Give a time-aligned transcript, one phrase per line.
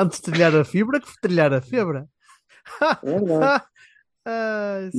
[0.00, 2.08] Antes de trilhar a fibra, que trilhar a fibra.
[3.02, 3.64] É verdade.
[4.24, 4.90] Ai.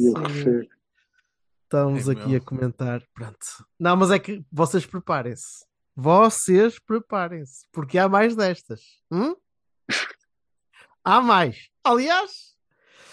[1.63, 2.37] Estamos É aqui meu.
[2.37, 3.01] a comentar.
[3.13, 3.37] Pronto.
[3.79, 5.65] Não, mas é que vocês preparem-se.
[5.95, 7.65] Vocês preparem-se.
[7.71, 8.81] Porque há mais destas.
[9.11, 9.35] Hum?
[11.03, 11.69] Há mais.
[11.83, 12.55] Aliás,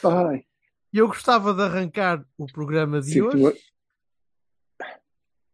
[0.04, 0.45] Ai,
[0.92, 3.60] eu gostava de arrancar o programa de Sinto- hoje.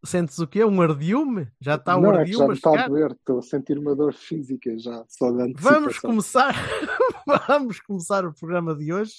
[0.05, 0.63] Sentes o quê?
[0.65, 1.49] Um ardiume?
[1.61, 3.11] Já está o não, é já ardiume me a está a doer.
[3.11, 6.53] Estou a sentir uma dor física já, só de Vamos começar.
[7.47, 9.13] Vamos começar o programa de hoje.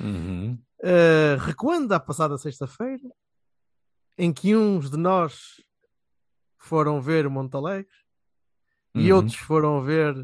[0.00, 0.56] Uhum.
[0.80, 3.02] Uh, recuando à passada sexta-feira,
[4.16, 5.60] em que uns de nós
[6.58, 7.90] foram ver Montalegre
[8.94, 9.18] e Uhum.
[9.18, 10.14] outros foram ver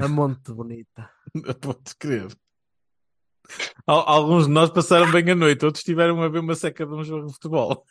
[0.00, 1.10] a Monte Bonita.
[1.60, 2.28] Pode crer.
[3.86, 6.92] Al- Alguns de nós passaram bem a noite, outros tiveram a ver uma seca de
[6.94, 7.84] um jogo de futebol.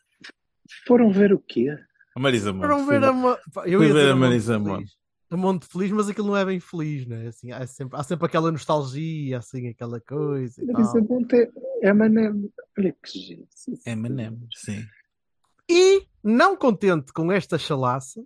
[0.87, 1.67] Foram ver o quê?
[2.15, 2.61] A Marisa Monte.
[2.63, 4.67] Foram ver a, eu ia ver a Monte Marisa Feliz.
[4.69, 4.91] Monte.
[5.31, 7.27] A Monte Feliz, mas aquilo não é bem feliz, né?
[7.27, 10.61] Assim, há, sempre, há sempre aquela nostalgia, assim, aquela coisa.
[10.61, 10.73] E tal.
[10.81, 12.49] Marisa Monte é M&M.
[12.77, 13.45] Olha que.
[13.49, 13.89] Sim, sim.
[13.89, 14.83] M&M, sim.
[15.69, 18.21] E não contente com esta chalaça,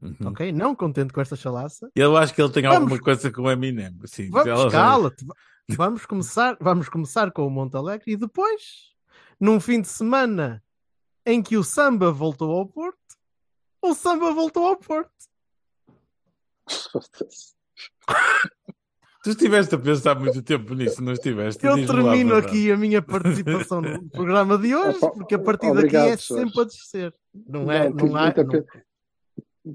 [0.00, 0.16] Uhum.
[0.28, 0.50] ok?
[0.52, 3.50] Não contente com esta chalaça, Eu acho que ele tem Vamos- alguma coisa com o
[3.50, 3.94] Eminem.
[4.06, 5.24] Sim, Vamos, cala-te.
[5.26, 5.34] Va-
[5.70, 8.62] Vamos começar, vamos começar com o Monte Alegre e depois,
[9.38, 10.62] num fim de semana
[11.30, 12.98] em que o samba voltou ao Porto,
[13.82, 15.10] o samba voltou ao Porto.
[19.24, 21.66] Tu estiveste a pensar muito tempo nisso, não estiveste?
[21.66, 22.46] Eu lá termino verdade.
[22.46, 26.44] aqui a minha participação no programa de hoje, porque a partir obrigado, daqui é Jorge.
[26.46, 27.14] sempre a descer.
[27.48, 27.90] Não é?
[27.90, 28.64] Não, tive Não há, muita não- pena.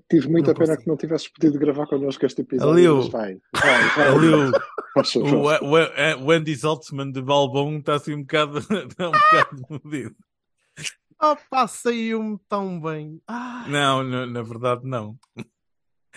[0.10, 0.82] Tive muita Não pena consigo.
[0.84, 2.74] que não tivesses podido gravar connosco este episódio.
[2.74, 4.08] Ali o- vai, vai, vai.
[4.08, 4.28] Ali
[5.18, 10.16] o, o, o, o Andy Saltzman de Balbon está assim um bocado, um bocado modido.
[11.24, 13.22] Opa, saiu-me tão bem.
[13.28, 15.18] Ah, Não, na, na verdade não.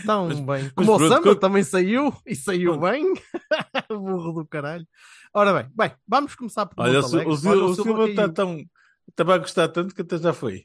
[0.05, 0.71] tão Mas- bem.
[0.71, 2.91] Como o samba co- também saiu, e saiu Pronto.
[2.91, 3.15] bem.
[3.89, 4.87] Burro do caralho.
[5.33, 7.17] Ora bem, bem, vamos começar por Olha, o, o,
[7.49, 8.65] Olha, o Silva está tão.
[9.09, 10.65] Estava a gostar tanto que até já foi.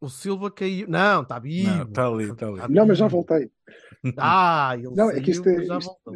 [0.00, 0.86] O Silva caiu.
[0.88, 1.82] Não, está vivo.
[1.84, 2.60] Está ali, está ali.
[2.74, 3.50] Não, mas já voltei.
[4.16, 5.78] Ah, ele Não, é que isto saiu, é.
[5.78, 6.14] isto- voltou.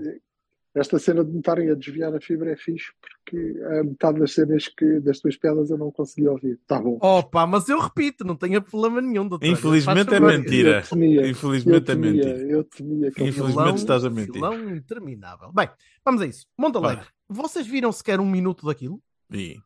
[0.75, 4.33] Esta cena de me estarem a desviar a fibra é fixe porque a metade das
[4.33, 6.59] cenas que, das tuas piadas eu não consegui ouvir.
[6.66, 6.99] Tá bom.
[7.00, 9.47] Opa, mas eu repito, não tenho problema nenhum, doutor.
[9.47, 10.78] Infelizmente é mentira.
[10.81, 12.38] Eu temia, eu Infelizmente é temia, mentira.
[12.50, 14.32] eu temia que ele- Infelizmente Filão- estás a mentir.
[14.34, 15.53] Filão interminável.
[15.53, 15.69] Bem,
[16.05, 16.47] vamos a isso.
[16.56, 19.03] Monte Alegre, vocês viram sequer um minuto daquilo?
[19.32, 19.59] E-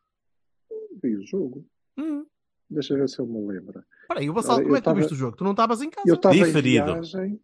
[1.02, 1.64] vi o jogo.
[1.98, 2.24] Hum.
[2.68, 3.80] Deixa eu ver se eu me lembro.
[4.02, 5.36] Espera aí, o Olha, como eu é que tu viste o jogo?
[5.36, 6.08] Tu não estavas em casa?
[6.08, 7.40] Eu estava em viagem.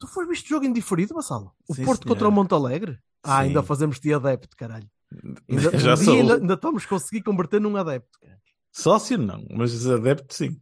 [0.00, 1.52] Tu foi viste o jogo em diferido, Bassalo?
[1.68, 2.14] O Sim, Porto senhor.
[2.14, 2.98] contra o Monte Alegre?
[3.22, 3.48] Ah, Sim.
[3.48, 4.88] ainda fazemos de adepto, caralho.
[5.48, 6.14] Ainda, Já um sou.
[6.14, 8.18] ainda, ainda estamos a conseguir converter num adepto.
[8.18, 8.40] caralho.
[8.72, 10.58] Sócio não, mas adepto sim.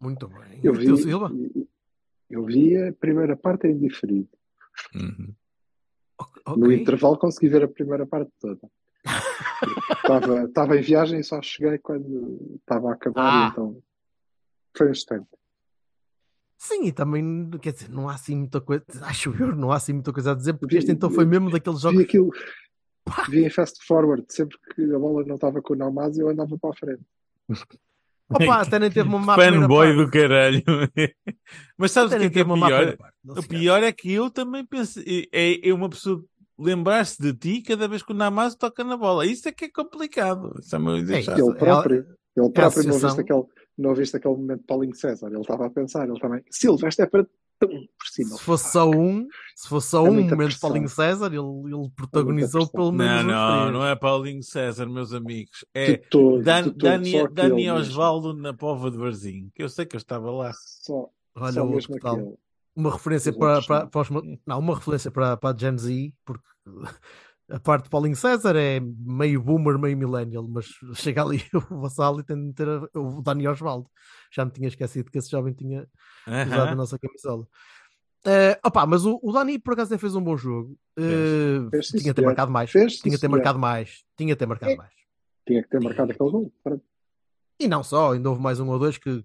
[0.00, 0.60] Muito bem.
[0.62, 1.32] Eu vi, Silva?
[2.30, 4.28] eu vi a primeira parte em diferido.
[4.94, 5.34] Uhum.
[6.20, 6.56] Ok.
[6.62, 8.60] No intervalo consegui ver a primeira parte toda.
[9.96, 13.48] Estava, estava em viagem e só cheguei quando estava a acabar, Ah.
[13.52, 13.82] então
[14.76, 15.28] foi um instante.
[16.58, 19.92] Sim, e também, quer dizer, não há assim muita coisa, acho eu, não há assim
[19.92, 22.00] muita coisa a dizer, porque este então foi mesmo daqueles Vi jogos.
[22.02, 22.30] aquilo,
[23.28, 26.58] vi em fast forward, sempre que a bola não estava com o Namaz eu andava
[26.58, 27.02] para a frente.
[28.30, 30.62] Opa, até nem teve uma má Fanboy do caralho.
[31.78, 32.98] Mas sabes o que é, que é teve uma má pior?
[33.24, 35.28] O pior é que eu também pensei.
[35.32, 36.22] É, é uma pessoa
[36.58, 39.24] lembrar-se de ti cada vez que o Namaz toca na bola.
[39.24, 40.52] Isso é que é complicado.
[40.60, 41.40] Isso é É.
[41.40, 42.06] Ele próprio,
[42.36, 43.44] ele próprio não viste aquele,
[43.78, 47.04] não viste aquele momento de Paulinho César, ele estava a pensar, ele também, Silva, esta
[47.04, 48.36] é para tum, por cima.
[48.36, 49.26] Se fosse só um,
[49.56, 50.60] se fosse só É um momento de.
[50.60, 52.72] Paulinho César, ele, ele protagonizou pressão.
[52.72, 55.64] pelo menos Não, não, não é Paulinho César, meus amigos.
[55.74, 55.96] É
[56.42, 57.12] Dan- Dani,
[57.54, 57.74] mesmo.
[57.78, 59.50] Osvaldo na Pova de Varzim.
[59.54, 60.52] Que eu sei que eu estava lá.
[60.54, 62.14] Só, Olha só o outro mesmo tal.
[62.14, 62.34] aquele.
[62.76, 63.88] Uma referência para, para, não.
[63.88, 64.08] para os,
[64.46, 66.44] não, uma referência para, para a Gen Z, porque
[67.50, 72.20] a parte de Paulinho César é meio boomer, meio millennial, mas chega ali o Vassal
[72.20, 73.88] e tem de meter a- o Dani Osvaldo.
[74.32, 75.86] Já me tinha esquecido que esse jovem tinha
[76.26, 77.46] usado a nossa camisola.
[78.26, 80.76] Eh, opá, mas o, o Dani por acaso até fez um bom jogo.
[80.98, 82.70] Eh, Fez, tinha ter marcado mais.
[82.70, 84.04] Fez, tinha ter marcado mais.
[84.16, 84.76] Tinha ter marcado É.
[84.76, 84.92] mais.
[85.46, 86.52] Tinha que ter marcado aquele gol.
[87.60, 89.24] E não só, ainda houve mais um ou dois que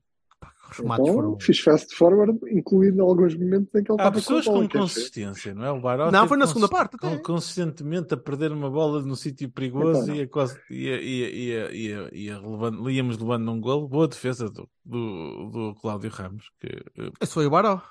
[0.74, 1.40] os remates Então, foram.
[1.40, 4.70] fiz fast forward, incluindo alguns momentos em que ele Há estava pessoas com a bola,
[4.70, 5.72] com consistência, não é?
[5.72, 9.50] O Baró Não, foi na segunda parte, con- Consistentemente a perder uma bola no sítio
[9.50, 13.88] perigoso Então, e a quase ia, ia, ia, ia, ia levando, íamos levando um golo.
[13.88, 16.50] Boa defesa do, do, do Cláudio Ramos.
[16.60, 17.81] Que, eh, Esse foi o Baró.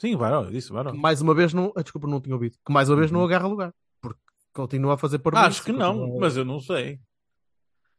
[0.00, 0.92] sim, Baró, eu disse Baró.
[0.92, 1.72] Que mais uma vez não.
[1.76, 2.56] ah, Desculpa, não tinha ouvido.
[2.64, 3.26] Que mais uma vez não Uhum.
[3.26, 3.74] agarra lugar.
[4.00, 4.18] Porque
[4.52, 6.98] continua a fazer por Acho que não, mas eu não sei.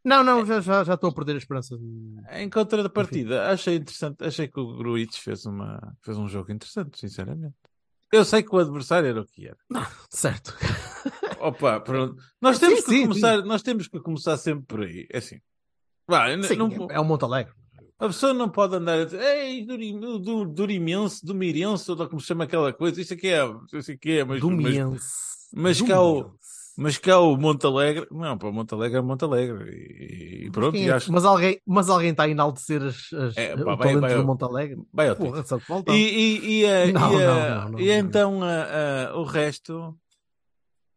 [0.03, 1.77] Não, não, já, já, já estou a perder a esperança.
[2.31, 4.23] Em contra da partida, achei interessante.
[4.23, 7.55] Achei que o Gruitch fez, uma, fez um jogo interessante, sinceramente.
[8.11, 9.57] Eu sei que o adversário era o que era.
[10.09, 10.55] Certo.
[11.39, 12.21] Opa, pronto.
[12.41, 15.07] Nós temos, Sim, que sim, começar, nós temos que começar sempre por aí.
[15.11, 15.39] É assim.
[16.43, 17.53] Sim, não- é um Monte Alegre.
[17.99, 22.27] a pessoa não pode andar a dizer Ei, Duri- du- Durimense, Dumirense, ou como se
[22.27, 22.99] chama aquela coisa.
[22.99, 23.41] Isso aqui é.
[23.73, 25.13] Isso aqui é mas, mas, Domiense.
[25.53, 26.35] mas cá o-.
[26.77, 28.07] mas cá o Monte Alegre.
[28.11, 29.69] Não, para Monte Alegre é Monte Alegre.
[29.71, 31.11] E, e Mas pronto, e é- acho.
[31.11, 34.15] mas, alguém, mas alguém está a enaltecer as, as, É, o pá, vai- talento vai-
[34.15, 34.81] do Monte Alegre.
[34.93, 35.91] Vai Porra, só falta.
[35.91, 39.97] E, e, e, a- Não, e, a- não, não, e então a- a- o resto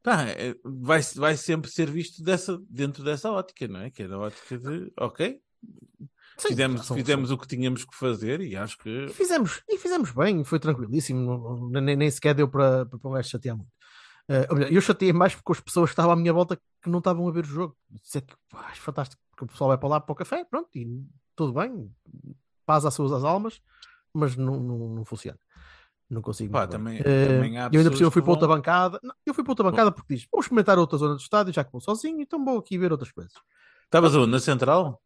[0.03, 3.91] pá, é, vai, vai sempre ser visto dessa, dentro dessa ótica, não é?
[3.91, 5.41] Que é da ótica de ok,
[6.37, 9.79] Sim, fizemos, são- fizemos o que tínhamos que fazer e acho que E fizemos, e
[9.79, 13.71] fizemos bem, foi tranquilíssimo, nem, nem sequer deu para, para, gajo chatear muito.
[14.29, 17.29] Melhor, eu chateei mais porque as pessoas que estavam à minha volta que não estavam
[17.29, 17.77] a ver o jogo.
[18.03, 20.45] Isso é que, pá, acho fantástico, porque o pessoal vai para lá para o café,
[20.45, 21.05] pronto, e
[21.37, 21.91] tudo bem,
[22.65, 23.61] paz às suas às almas,
[24.13, 25.39] mas não, não, não funciona.
[26.09, 26.53] Não consigo.
[26.53, 29.01] Pá, também- Eh, também eu ainda por cima fui para outra bancada.
[29.03, 31.65] Não, eu fui para outra bancada porque diz: vamos experimentar outra zona do estádio, já
[31.65, 33.33] que vou sozinho, então vou aqui ver outras coisas.
[33.85, 34.31] estavas onde?
[34.31, 35.01] Na central?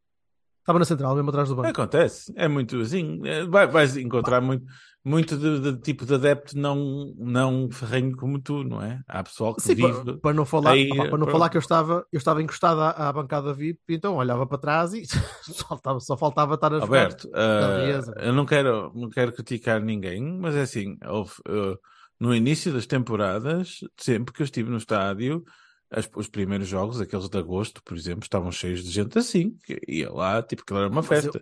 [0.69, 1.71] Estava na central, mesmo atrás do banco.
[1.71, 3.23] Acontece, é muito assim.
[3.25, 4.67] é, vai- vais encontrar muito,
[5.03, 9.01] muito de, de tipo de adepto não, não ferrenho como tu, não é?
[9.09, 10.05] Há pessoal que Sim, vive.
[10.05, 11.31] para, para não falar, aí, para não pronto.
[11.31, 14.93] falar que eu estava, eu estava encostado à, à bancada VIP, então olhava para trás
[14.93, 15.07] e
[15.43, 16.83] só faltava, só faltava estar a.
[16.83, 18.13] Alberto, beleza.
[18.19, 21.77] eu não quero, não quero criticar ninguém, mas é assim, houve, ah,
[22.21, 25.43] no início das temporadas, sempre que eu estive no estádio,
[25.91, 29.81] as- os primeiros jogos, aqueles de agosto, por exemplo, estavam cheios de gente assim, que
[29.89, 31.41] ia lá, tipo, que era uma Mas festa.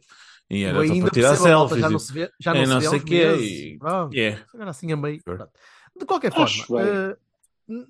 [0.48, 1.80] E Eu era só ainda para tirar selfies.
[1.80, 3.50] já não e- se vê, já e não se não vê há sei quê, meses.
[3.50, 3.78] e-
[4.14, 4.44] Yeah.
[4.54, 5.20] agora assim a meio.
[5.22, 5.44] Sure.
[5.98, 6.92] De qualquer Acho forma, bem.
[6.94, 7.16] eh,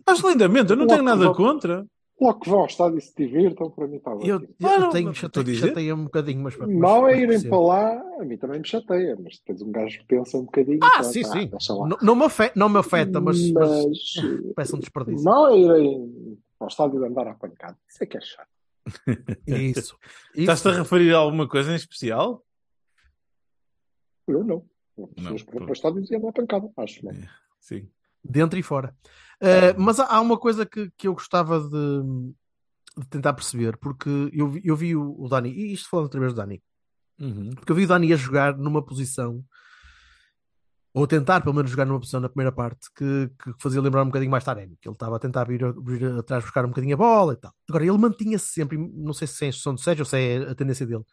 [0.07, 1.87] Acho lindamente, eu não tenho nada contra.
[2.19, 4.55] Logo que vão ao estádio e se divirtam, para mim está eu, ótimo.
[4.59, 7.43] eu Ah, não, tenho mas chateia, chateia um bocadinho, mas mas- Mal mas é irem
[7.43, 10.79] para lá, a mim também me chateia, mas depois um gajo pensa um bocadinho.
[10.83, 11.47] Ah, sim, sim.
[11.49, 11.87] deixa lá.
[11.87, 15.23] Não, não, me afeta, não me afeta, mas, mas Mas, parece um desperdício.
[15.23, 17.79] mal é irem ao estádio de andar à pancada.
[17.89, 18.49] Isso é que é chato.
[19.47, 19.99] Isso.
[20.35, 22.45] Estás-te a referir a alguma coisa em especial?
[24.27, 24.65] Eu não.
[24.99, 25.65] As pessoas que vão pronto.
[25.65, 27.05] para o estádio e andam à pancada, acho.
[27.05, 27.13] Não.
[27.61, 27.89] Sim.
[28.25, 28.97] dentro e fora.
[29.41, 32.03] Uh, mas há, há uma coisa que, que eu gostava de,
[32.97, 36.21] de tentar perceber, porque eu vi, eu vi o, o Dani, e isto falando outra
[36.21, 36.63] vez do Dani,
[37.19, 37.49] Uhum.
[37.55, 39.43] porque eu vi o Dani a jogar numa posição,
[40.99, 44.07] ou tentar pelo menos jogar numa posição na primeira parte, que, que fazia lembrar um
[44.07, 46.97] bocadinho mais Taremi, que ele estava a tentar vir, vir atrás buscar um bocadinho a
[46.97, 47.53] bola e tal.
[47.69, 50.37] Agora, ele mantinha-se sempre, não sei se é a instrução do Sérgio ou se é
[50.51, 51.05] a tendência dele,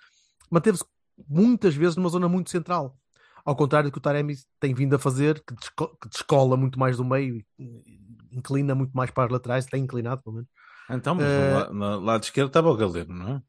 [0.50, 0.86] manteve-se
[1.28, 2.98] muitas vezes numa zona muito central.
[3.46, 6.80] Ao contrário do que o Taremi tem vindo a fazer, que, desco- que descola muito
[6.80, 8.00] mais do meio, e
[8.32, 10.50] inclina muito mais para as laterais, está inclinado pelo menos.
[10.90, 13.42] Então, mas no, la- no lado esquerdo estava o Galeno, não é?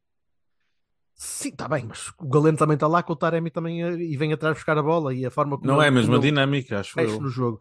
[1.15, 4.17] Sim, está bem, mas o Galeno também está lá, com o Taremi também eh, e
[4.17, 6.99] vem atrás buscar a bola e a forma como Não é a mesma dinâmica, acho
[6.99, 7.21] eu.
[7.21, 7.61] no jogo.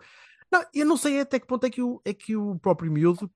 [0.52, 3.30] Não, eu não sei até que ponto é que o, é que o próprio miúdo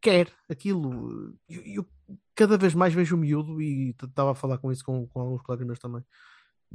[0.00, 1.34] quer aquilo.
[1.48, 1.86] Eu, eu
[2.34, 5.42] cada vez mais vejo o miúdo e estava a falar com isso com, com alguns
[5.42, 6.04] colegas meus também,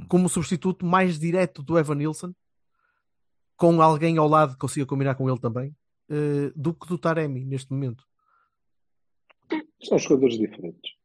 [0.08, 2.34] como substituto mais direto do Evan Nilsson,
[3.56, 5.74] com alguém ao lado que consiga combinar com ele também,
[6.10, 8.04] eh, do que do Taremi neste momento.
[9.82, 11.01] São jogadores diferentes.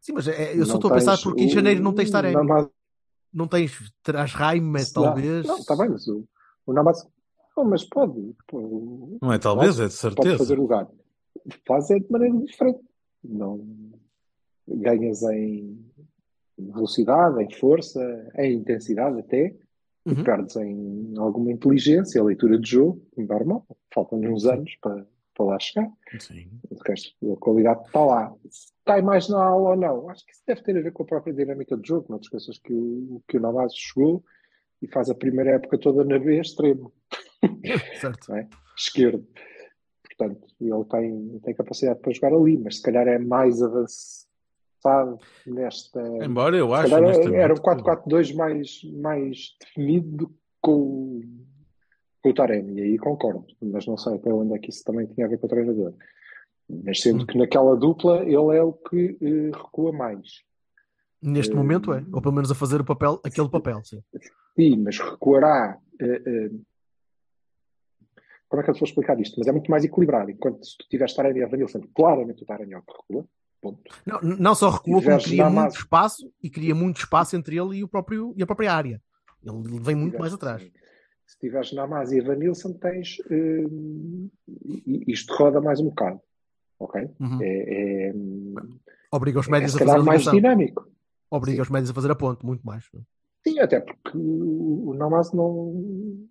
[0.00, 2.34] Sim, mas é- eu só estou a pensar porque em janeiro não tens Taremi.
[2.34, 2.68] Namaz-
[3.32, 5.46] Não tens traz Raime, talvez.
[5.46, 6.24] Não, está bem, mas o,
[6.66, 7.06] o Namaz.
[7.56, 8.34] Não, mas pode.
[9.20, 10.38] Não é talvez, é de Pode certeza.
[10.38, 10.88] fazer lugar.
[11.66, 12.80] Faz é de maneira diferente.
[13.22, 13.64] Não
[14.66, 15.84] ganhas em
[16.58, 18.00] velocidade, em força,
[18.38, 19.54] em intensidade até,
[20.06, 20.24] e Uhum.
[20.24, 23.66] perdes em alguma inteligência, leitura de jogo, normal.
[23.92, 25.90] Faltam-lhe uns anos para, para lá chegar.
[26.18, 26.48] Sim.
[26.70, 28.34] O resto, a qualidade está lá.
[28.90, 31.04] Se cai mais na aula ou não, acho que isso deve ter a ver com
[31.04, 32.06] a própria dinâmica do jogo.
[32.10, 34.24] Não te esqueças que o, que o Navas chegou
[34.82, 36.92] e faz a primeira época toda na B extremo,
[38.00, 38.34] Certo.
[38.34, 38.48] é?
[38.76, 39.24] esquerdo.
[40.02, 46.00] Portanto, ele tem, tem capacidade para jogar ali, mas se calhar é mais avançado nesta.
[46.24, 46.92] Embora eu acho.
[46.92, 51.20] honestamente, era um que- 4-4-2 mais, mais definido com,
[52.22, 55.06] com o Taremi, e aí concordo, mas não sei até onde é que isso também
[55.06, 55.94] tinha a ver com o treinador.
[56.84, 57.26] Mas sendo Hum.
[57.26, 60.42] que naquela dupla ele é o que eh, recua mais.
[61.22, 64.02] Neste Eh, momento é, ou pelo menos a fazer o papel, aquele papel, sim.
[64.56, 65.78] Sim, mas recuará.
[66.00, 66.50] eh,
[68.48, 69.38] como é que eu vou explicar isto?
[69.38, 70.30] Mas é muito mais equilibrado.
[70.30, 73.24] Enquanto se tu tiveres Taremi e Evanilson, claramente o Taremi é recua.
[73.62, 73.94] Ponto.
[74.06, 77.56] Não, não só recua, como Tiveres cria Damas- muito espaço e cria muito espaço entre
[77.58, 79.00] ele e, o próprio, e a própria área.
[79.44, 80.62] Ele vem muito mais atrás.
[80.62, 80.72] Sim.
[81.26, 83.18] Se tiveres Namaz e Evanilson, tens.
[85.06, 86.20] isto roda mais um bocado.
[86.80, 87.08] Ok?
[87.20, 87.38] Uhum.
[87.42, 88.14] É, é,
[89.12, 90.88] Obriga os é médios se a fazer a mais dinâmico.
[91.30, 91.62] Obriga Sim.
[91.62, 92.90] os médios a fazer a ponte, muito mais.
[93.46, 96.28] Sim, até porque o Namaz não.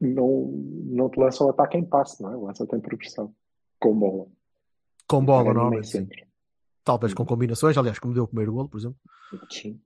[0.00, 0.50] Não,
[0.86, 2.36] não te lança o ataque em passe, não é?
[2.36, 3.34] Lança-te em progressão.
[3.80, 4.26] Com bola.
[5.08, 5.88] Com bola, nem normalmente.
[5.88, 6.26] sempre.
[6.82, 8.98] Talvez com combinações, aliás, como deu o primeiro golo, por exemplo.
[9.50, 9.80] Sim.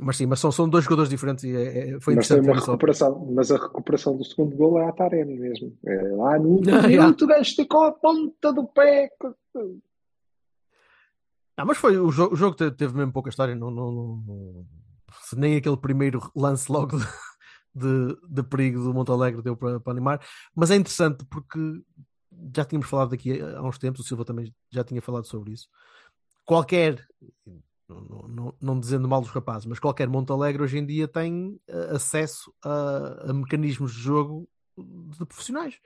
[0.00, 2.66] Mas sim, mas são, são dois jogadores diferentes e é- é- foi Mas, interessante isso.
[2.66, 5.76] recuperação, mas a recuperação do segundo gol é a Taremi mesmo.
[5.86, 6.58] É lá no
[7.16, 9.08] minuto, o gajo esticou a ponta do pé.
[11.56, 14.66] Ah, mas foi, o jogo, o jogo te- teve mesmo pouca história, não, não, não-
[15.22, 17.06] se nem aquele primeiro lance logo de,
[17.72, 20.20] de, de perigo do Montalegre deu para, para animar,
[20.54, 21.58] mas é interessante porque
[22.54, 25.68] já tínhamos falado daqui há uns tempos, o Silva também já tinha falado sobre isso.
[26.44, 27.06] Qualquer,
[27.88, 31.90] não, não- não, dizendo mal dos rapazes, mas qualquer Montalegre hoje em dia tem eh,
[31.92, 35.78] acesso a, a mecanismos de jogo de profissionais.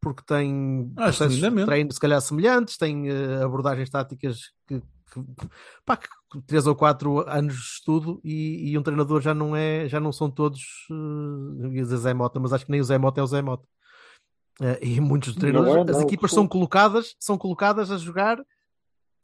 [0.00, 5.48] Porque tem Acho processos de treino se calhar semelhantes, tem eh, abordagens táticas que, que,
[5.84, 6.08] pá, que
[6.46, 10.12] três ou quatro anos de estudo e, e um treinador já não é, já não
[10.12, 10.60] são todos
[10.90, 13.40] uh, ia dizer Zé Mota, mas acho que nem o Zé Mota é o Zé
[13.40, 13.66] Mota.
[14.60, 17.90] Eh, e muitos dos treinadores, Não é, as não, equipas que são colocadas, são colocadas
[17.90, 18.38] a jogar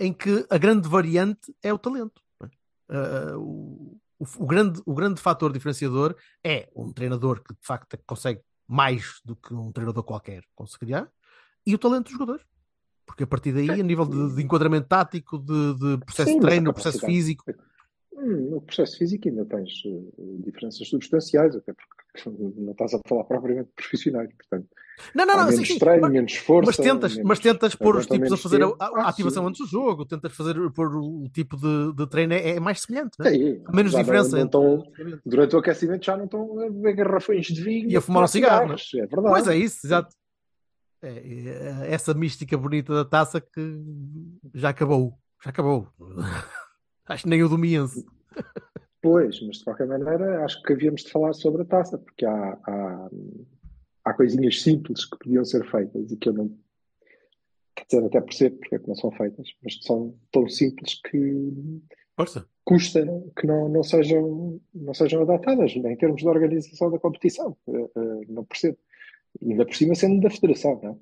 [0.00, 2.22] em que a grande variante é o talento.
[2.42, 2.46] é?
[2.88, 7.98] Eh, o, o, o grande, o grande fator diferenciador é um treinador que de facto
[8.06, 11.06] consegue mais do que um treinador qualquer conseguiria
[11.66, 12.44] e o talento dos jogadores.
[13.04, 16.46] Porque a partir daí, a nível de, de enquadramento tático, de, de processo Sim, de
[16.46, 17.44] treino, processo físico,
[18.20, 19.90] no processo físico ainda tens eh,
[20.44, 24.68] diferenças substanciais, até porque não estás a falar propriamente de profissionais, portanto,
[25.14, 26.66] Não, não, não, menos sim, treino, Mas, menos força.
[26.66, 29.60] mas tentas, menos- mas tentas pôr os tipos a fazer a, a- Ah, ativação antes
[29.60, 33.30] do jogo, tentas fazer pôr o tipo de, de treino é, é mais semelhante, é?
[33.30, 37.46] Sim, menos não- diferença não entre- durante o aquecimento já não estão a beber garrafões
[37.46, 38.76] de vinho E a fumar um cigarro, é?
[38.76, 39.28] cigarros, É verdade.
[39.28, 40.14] Pois é isso, exato.
[41.02, 43.80] É, é, essa mística bonita da taça que
[44.54, 45.14] já acabou.
[45.42, 45.88] Já acabou.
[47.10, 48.06] Acho que nem o do Miense.
[49.02, 52.58] Pois, mas de qualquer maneira acho que havíamos de falar sobre a taça, porque há,
[52.64, 53.10] há,
[54.04, 56.56] há coisinhas simples que podiam ser feitas e que eu não.
[57.74, 61.00] Quer dizer, até percebo porque é que não são feitas, mas que são tão simples
[61.02, 61.52] que
[62.14, 62.46] Força.
[62.64, 63.04] custa
[63.36, 67.56] que não, não, sejam, não sejam adaptadas em termos de organização da competição.
[67.68, 68.78] Eh, eh, Não percebo.
[69.40, 70.96] E ainda por cima sendo da federação, não é?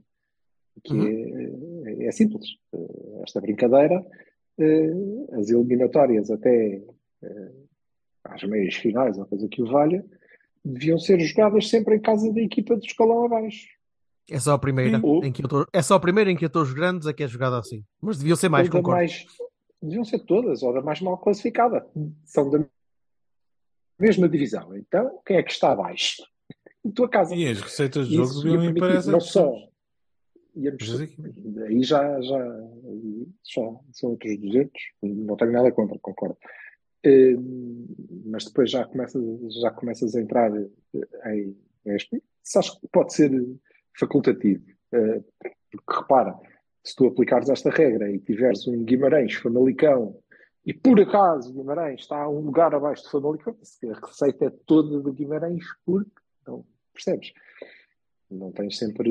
[0.84, 2.46] Que é, é simples.
[2.72, 4.06] Eh, Esta brincadeira,
[5.32, 6.82] as eliminatórias até
[7.22, 7.52] eh,
[8.24, 10.04] às meias finais, ou coisa que o valha,
[10.64, 13.66] deviam ser jogadas sempre em casa da equipa do escalão abaixo.
[14.30, 16.44] É só a primeira Ou- em que eu tô, é só a primeira em que
[16.44, 17.82] eu estou os grandes é que é jogada assim.
[18.00, 18.98] Mas deviam ser mais, concordo.
[18.98, 19.24] mais-
[19.80, 21.86] deviam ser todas, ou da mais mal classificada.
[22.24, 22.62] São da
[23.98, 24.76] mesma divisão.
[24.76, 26.22] Então, quem é que está abaixo?
[26.86, 27.34] A tua casa.
[27.34, 29.52] E as receitas de jogo Isso deviam ia ir para essas não só.
[31.00, 32.38] Aqui- aí já, já,
[33.44, 33.62] já
[33.92, 34.72] são outros 200,
[35.02, 36.36] não tenho nada contra, concordo.
[37.04, 37.36] Eh,
[38.24, 39.22] mas depois já começas,
[39.60, 41.56] já começas a entrar eh, em.
[42.44, 43.30] Isso acho que pode ser
[43.98, 44.64] facultativo.
[44.92, 45.22] Eh,
[45.70, 46.34] porque repara,
[46.84, 50.18] se tu aplicares esta regra e tiveres um Guimarães Famalicão
[50.64, 55.00] e por acaso Guimarães está a um lugar abaixo de Famalicão, a receita é toda
[55.02, 56.10] de Guimarães porque
[56.46, 57.32] não percebes?
[58.30, 59.10] Não tens sempre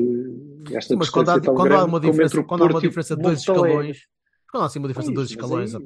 [0.72, 3.38] esta Sim, mas quando há, quando há uma diferença, quando há uma diferença de dois
[3.46, 3.70] Monte Alegre.
[3.90, 4.06] escalões,
[4.50, 5.82] quando há assim uma diferença de dois escalões, aí-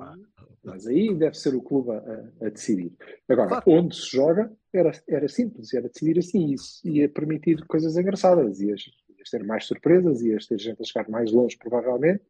[0.65, 2.93] Mas aí deve ser o clube a, a decidir.
[3.29, 3.65] Agora, Claro.
[3.67, 6.53] onde se joga era, era simples, era decidir assim.
[6.53, 8.83] Isso ia permitir coisas engraçadas, ias,
[9.19, 12.23] ias ter mais surpresas, ias ter gente a chegar mais longe, provavelmente,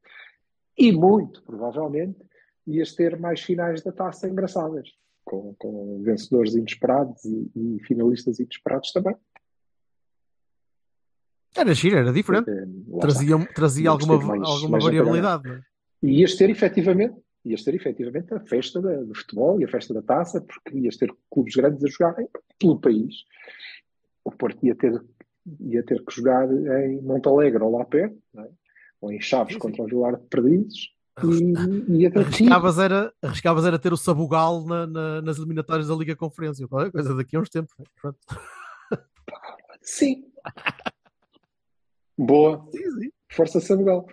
[0.79, 2.17] e muito provavelmente
[2.67, 4.89] ias ter mais finais da taça engraçadas,
[5.25, 9.17] com, com vencedores inesperados e, e finalistas inesperados também.
[11.55, 12.49] Era giro, era diferente.
[12.51, 12.99] Eh, está.
[13.01, 15.49] Trazia, trazia Íamos alguma, mais- alguma mais variabilidade.
[15.49, 15.63] não é?
[16.03, 19.93] E ias ter efetivamente, ias ter efetivamente a festa da- do futebol e a festa
[19.95, 22.29] da taça, porque ias ter clubes grandes a jogarem
[22.59, 23.15] pelo país.
[24.25, 25.01] O Porto ia ter,
[25.61, 28.49] ia ter que jogar em Montalegre ou lá perto, é?
[29.01, 29.67] ou em Chaves Sim, sim.
[29.69, 30.93] contra o Vilar de Perdidos,
[31.25, 32.17] e ir.
[32.19, 36.91] Arriscavas era, arriscavas era ter o Sabugal na- na- nas eliminatórias da Liga Conferência, qualquer
[36.93, 37.75] coisa daqui a uns tempos.
[37.79, 37.85] né?
[38.01, 38.19] Pronto.
[39.83, 40.25] Sim.
[42.17, 42.67] Boa.
[42.71, 43.11] Sim, sim.
[43.31, 44.07] Força Sabugal.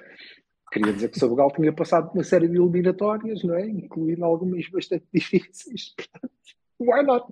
[0.72, 3.68] Queria dizer que o Sabugal tinha passado por uma série de eliminatórias, não é?
[3.68, 5.94] Incluindo algumas bastante difíceis.
[5.96, 6.34] Portanto,
[6.80, 7.26] why not?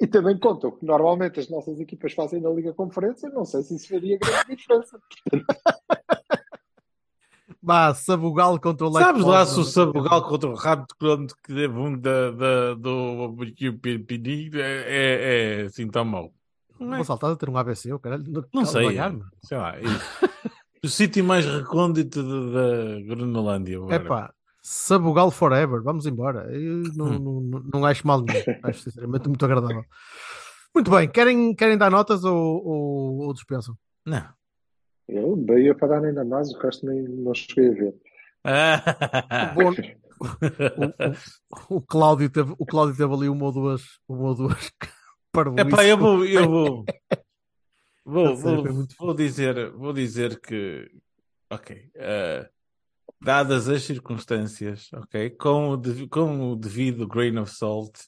[0.00, 3.28] E também contam que normalmente as nossas equipas fazem na Liga Conferência.
[3.30, 4.98] Não sei se isso faria grande diferença.
[7.62, 10.86] Vá, Sabugal contra o Lake Sabes lá se o Sabugal contra o Rabo
[11.26, 13.36] de que teve um da, da, do
[13.82, 16.32] PPD é, é, é assim tão mau?
[16.80, 16.96] Não, é?
[16.96, 18.24] Vou saltar a ter um ABC, o caralho.
[18.54, 18.88] não sei.
[18.88, 19.78] Devagar, Sei lá.
[19.78, 20.00] isso.
[20.84, 22.22] o sítio mais recôndito
[22.52, 23.78] da Grenolândia.
[23.90, 24.32] É pá,
[24.62, 26.50] Sabugal Forever, vamos embora.
[26.52, 27.48] Eu não, Hum.
[27.50, 28.42] não, não acho mal nenhum.
[28.62, 29.84] Acho sinceramente muito agradável.
[30.74, 33.76] Muito bem, querem, querem dar notas ou, ou, ou dispensam?
[34.06, 34.24] Não.
[35.08, 37.94] Eu dei para dar ainda mais, o resto nem não cheguei a ver.
[38.44, 39.72] Ah, Bom,
[40.20, 44.70] o, o, o Cláudio teve, o Cláudio teve ali uma ou duas, uma ou duas
[45.32, 45.72] parvoíces.
[45.72, 46.84] Epá, eu vou, eu vou,
[48.04, 48.64] vou, vou,
[48.98, 50.90] vou dizer, vou dizer que,
[51.50, 52.50] ok, eh,
[53.20, 57.98] dadas as circunstâncias, ok, com o, com o devido grain of salt,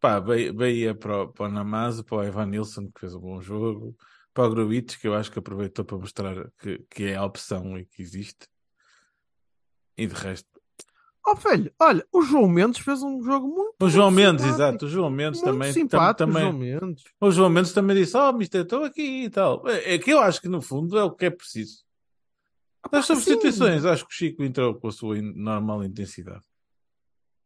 [0.00, 3.20] pá, Bahia Bahia para, o- para o Namazo, para o Evan Nilsson, que fez um
[3.20, 3.96] bom jogo,
[4.32, 7.76] para o Gruitch, que eu acho que aproveitou para mostrar que, que é a opção
[7.76, 8.46] e que existe,
[9.98, 10.49] e de resto.
[11.26, 14.62] Oh, velho, olha, o João Mendes fez um jogo muito O João muito Mendes, simpático.
[14.68, 17.04] exato, o João Mendes Muito também, tam- simpático, também, o João Mendes.
[17.20, 19.66] O João Mendes também disse: Oh, mister, estou aqui e tal.
[19.68, 21.84] É é que eu acho que no fundo é o que é preciso.
[22.90, 23.14] Das sim.
[23.14, 26.42] substituições, acho que o Chico entrou com a sua normal intensidade.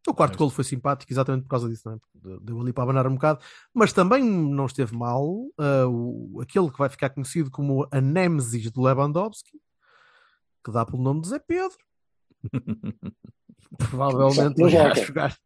[0.06, 2.38] O quarto golo foi simpático exatamente por causa disso, não é?
[2.42, 3.40] Deu ali para abanar um bocado,
[3.72, 5.26] mas também não esteve mal
[5.58, 9.58] ah, o, aquele que vai ficar conhecido como a Nemesis do Lewandowski,
[10.62, 11.78] que dá pelo nome de Zé Pedro.
[13.78, 15.04] Provavelmente Não vai joga.
[15.06, 15.36] jogar.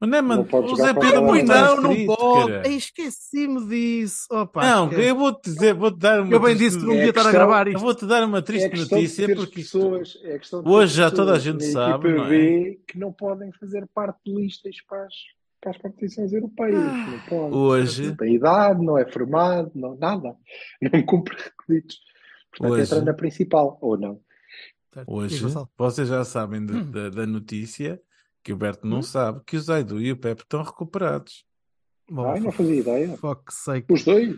[0.00, 1.44] Mas não é, mano, Não pode o jogar Zé Pedro.
[1.44, 2.68] Não, não pode.
[2.68, 4.26] Esqueci-me disso.
[4.30, 5.08] Opa, Não, esquece.
[5.08, 7.28] eu vou-te dizer, vou-te dar uma Eu bem disse que não É devia a estar
[7.28, 7.82] a gravar Eu isto.
[7.82, 11.64] vou-te dar uma É triste questão notícia porque pessoas, é Hoje já toda a gente
[11.64, 12.76] sabe, não é?
[12.86, 15.14] Que não podem fazer parte de listas para as,
[15.60, 16.74] para as competições europeias.
[16.82, 17.58] Não podem.
[17.58, 20.36] Hoje- Não tem idade, não é formado, não, nada.
[20.82, 21.98] Não cumpre requisitos.
[22.50, 24.20] Portanto, Hoje- entra na principal, ou não.
[24.94, 25.12] Certo.
[25.12, 28.00] Hoje, Diz, vocês já sabem de- da, da notícia
[28.42, 31.44] que o Berto não sabe que o Zaidu e o Pepe estão recuperados.
[32.10, 33.16] Bom, Ai, não fazia ideia.
[33.16, 33.92] fuck sake.
[33.92, 34.36] Os dois.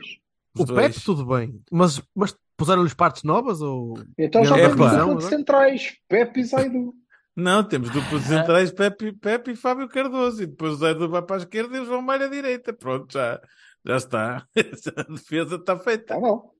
[0.55, 0.95] Os O dois.
[0.95, 3.95] Pepe, tudo bem, mas, mas puseram-lhes partes novas ou.
[4.17, 5.97] Então já É, temos dupla de centrais.
[6.09, 6.95] Pepe e Zaidu.
[7.35, 10.43] Não, temos duplo de centrais Pepe, Pepe e Fábio Cardoso.
[10.43, 12.73] E depois o Zaidu vai para a esquerda e eles vão mais à direita.
[12.73, 13.39] Pronto, já,
[13.85, 14.47] já está.
[14.97, 16.15] a defesa está feita.
[16.15, 16.51] Tá bom.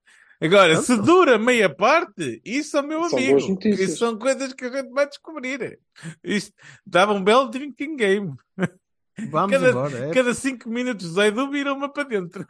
[0.41, 3.59] Agora, se dura meia parte, isso é meu São amigo.
[3.65, 5.79] Isso são coisas que a gente vai descobrir.
[6.23, 6.53] Isto
[6.85, 8.35] dava um belo drinking game.
[9.31, 9.99] Vamos Cada- embora.
[9.99, 12.47] É, Cada cinco minutos o Zaidu vira uma para dentro.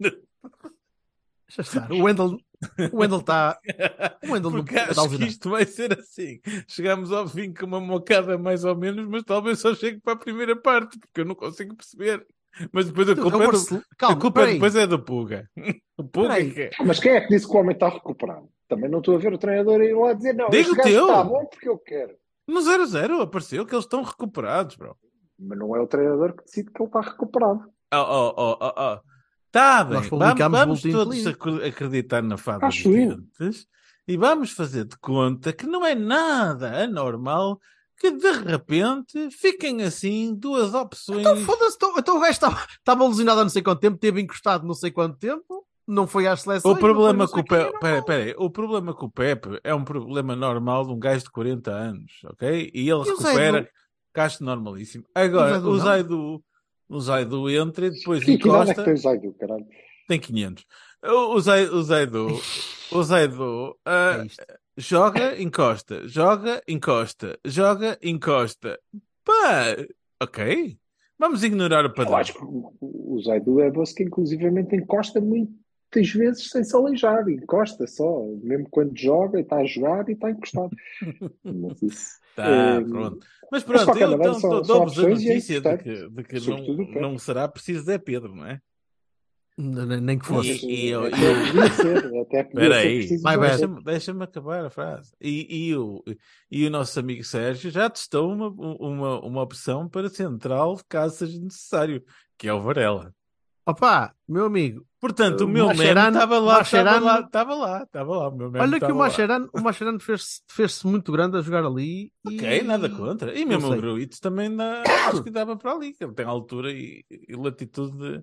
[0.00, 1.92] Deixa estar.
[1.92, 2.38] O Wendel
[2.92, 3.58] o Wendel está.
[4.26, 5.30] O Wendel não Porque está acho que alucinado.
[5.30, 6.40] isto vai ser assim.
[6.66, 10.18] Chegamos ao fim com uma mocada mais ou menos, mas talvez só chegue para a
[10.18, 12.26] primeira parte, porque eu não consigo perceber.
[12.72, 14.54] Mas depois a culpa, é do, Barcelona- a Calma, culpa peraí.
[14.54, 15.50] depois é do Puga.
[15.98, 16.70] O Puga que é.
[16.78, 18.48] Ah, Mas quem é que disse que o homem está recuperado?
[18.68, 21.06] Também não estou a ver o treinador ir lá dizer, não, Diga este teu.
[21.08, 22.14] está bom porque eu quero.
[22.46, 24.94] No 0-0 apareceu que eles estão recuperados, bro.
[25.38, 27.60] Mas não é o treinador que decide que ele está recuperado.
[27.94, 29.00] Oh, oh, oh, oh, oh.
[29.50, 31.26] Tá bem, Nós vamos, vamos todos
[31.64, 32.90] acreditar na fada Acho
[33.38, 33.66] dos
[34.08, 37.58] e vamos fazer de conta que não é nada anormal
[37.98, 41.20] que de repente fiquem assim duas opções.
[41.20, 44.20] Então foda-se, então, então o gajo estava, estava alucinado há não sei quanto tempo, teve
[44.20, 46.76] encostado não sei quanto tempo, não foi às seleções.
[46.76, 48.04] O problema com o Pepe, quê, pera, não.
[48.04, 51.30] pera aí, o problema com o Pepe é um problema normal de um gajo de
[51.30, 52.70] 40 anos, ok?
[52.74, 53.68] E ele E recupera, Zaidu?
[54.12, 55.04] casto normalíssimo.
[55.14, 56.42] Agora, O Zaidu
[56.88, 59.66] o Zaidu entra e depois Que idade é que encosta, tem o Zaidu, caralho?
[60.06, 60.64] Tem 500.
[61.04, 62.28] O, o, Zai- o Zaidu,
[62.92, 68.78] o Zaidu ah, É joga, encosta, joga, encosta, joga, encosta.
[69.24, 69.76] Pá,
[70.22, 70.76] ok.
[71.18, 72.16] Vamos ignorar o Eu padrão.
[72.16, 77.26] acho que o, Zaidu é moço que inclusivamente encosta muitas vezes sem se aleijar.
[77.28, 78.22] Encosta só.
[78.42, 80.70] Mesmo quando joga, está a jogar e está encostado.
[81.42, 82.26] Mas isso...
[82.34, 83.26] Tá, eh, pronto.
[83.50, 85.84] Mas de pronto, qualquer eu então dou-vos a é notícia de importante.
[85.84, 87.00] que, de que não, Pepe.
[87.00, 88.60] não será preciso Zé Pedro, não é?
[89.58, 90.66] Nem, que fosse.
[90.66, 94.70] E- e eu- até e podia ser, até podia ser Vai, deixa-me deixa-me acabar a
[94.70, 95.12] frase.
[95.20, 96.04] E, e, o,
[96.50, 101.40] e o nosso amigo Sérgio já testou uma, uma, uma opção para central, caso seja
[101.40, 102.02] necessário,
[102.36, 103.14] que é o Varela.
[103.68, 108.30] Opa, meu amigo, Portanto, o meu Mascherano- estava lá, estava lá, estava lá, estava lá.
[108.30, 108.94] Meu olha que o.
[108.94, 112.12] Mascherano, o Mascherano fez-se fez-se muito grande a jogar ali.
[112.28, 113.34] e- Ok, nada contra.
[113.38, 113.76] E mesmo o.
[113.76, 117.96] Gruitch também dá, acho que dava para ali, que ele tem altura e, e latitude
[117.96, 118.22] de,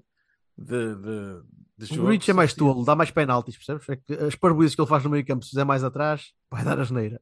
[0.58, 1.42] de, de,
[1.78, 2.74] de O jogo Rich é mais suficiente.
[2.74, 3.88] tolo, dá mais penaltis, percebes?
[3.90, 6.64] É que as parboices que ele faz no meio campo, se fizer mais atrás, vai
[6.64, 7.22] dar asneira.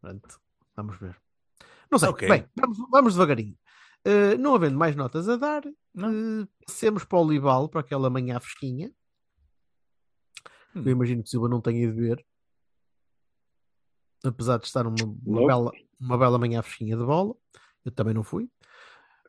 [0.00, 0.40] Pronto,
[0.76, 1.16] vamos ver.
[1.90, 2.28] Não sei, Ok.
[2.28, 3.56] bem, vamos, vamos devagarinho.
[4.04, 8.38] Eh, não havendo mais notas a dar, eh, passemos para o Olival, para aquela manhã
[8.40, 8.92] fresquinha.
[10.74, 10.82] Hum.
[10.84, 12.24] Eu imagino que o Silva não tenha ido ver.
[14.24, 17.34] Apesar de estar uma, uma bela, uma bela manhã fresquinha de bola.
[17.84, 18.50] Eu também não fui.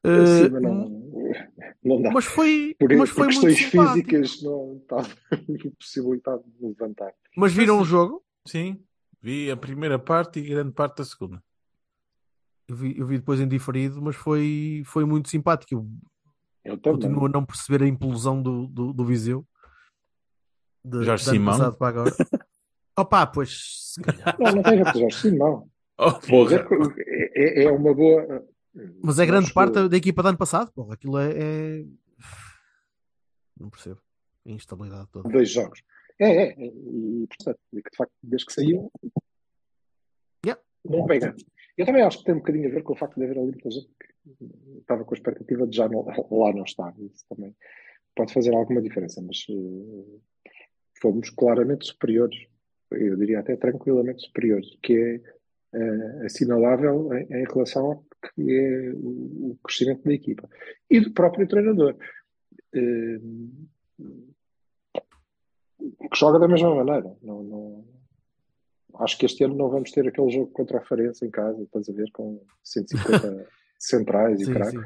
[0.05, 0.89] Eh, mas não,
[1.83, 2.11] não dá.
[2.11, 4.09] mas foi, por, mas por foi muito questões simpático.
[4.09, 5.07] físicas não estava
[5.49, 7.13] impossibilitado de levantar.
[7.35, 8.23] Mas viram o jogo?
[8.47, 8.83] Sim,
[9.21, 11.43] vi a primeira parte e grande parte da segunda.
[12.67, 15.87] Eu vi, eu vi depois em diferido, mas foi, foi muito simpático.
[16.63, 19.45] Eu continuo a não perceber a implosão do, do, do Viseu.
[20.83, 21.57] De, Jorge Simão?
[21.57, 22.15] passado para agora.
[22.97, 24.37] Opa, pois se calhar.
[24.39, 25.69] Não, não tem a ver com o Jorge Simão.
[25.97, 26.19] Oh,
[27.33, 28.45] É, é uma boa.
[29.03, 30.71] Mas é grande parte que- da, equipa do ano passado.
[30.73, 31.85] Porra, aquilo é, é-
[33.59, 33.99] Não percebo.
[34.45, 35.29] A instabilidade toda.
[35.29, 35.81] Dois jogos.
[36.19, 36.49] É, é.
[36.51, 38.91] é, E, portanto, que de facto, desde que saiu,
[40.45, 40.61] Yeah.
[40.83, 41.35] não pega.
[41.77, 43.51] Eu também acho que tem um bocadinho a ver com o facto de haver ali
[43.51, 44.45] muita gente que
[44.79, 46.93] estava com a expectativa de já não, lá não estar.
[46.99, 47.55] Isso também
[48.15, 50.19] pode fazer alguma diferença, mas eh,
[51.01, 52.37] fomos claramente superiores.
[52.91, 55.21] Eu diria até tranquilamente superiores, que é
[55.77, 60.49] eh, assinalável em, em relação ao que é o, o crescimento da equipa
[60.89, 61.95] e do próprio treinador.
[62.73, 63.19] Eh,
[66.11, 67.15] que joga da mesma maneira.
[67.21, 67.85] Não, não-
[68.97, 71.89] Acho que este ano não vamos ter aquele jogo contra a Farense em casa, estás
[71.89, 74.83] a ver, com 150 centrais e Sim, sim.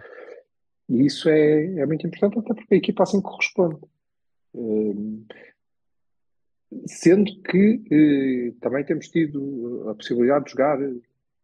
[0.90, 3.78] E isso é, é muito importante, até porque a equipa assim corresponde.
[4.56, 5.24] Hum,
[6.88, 10.96] sendo que eh, também temos tido a possibilidade de jogar eh,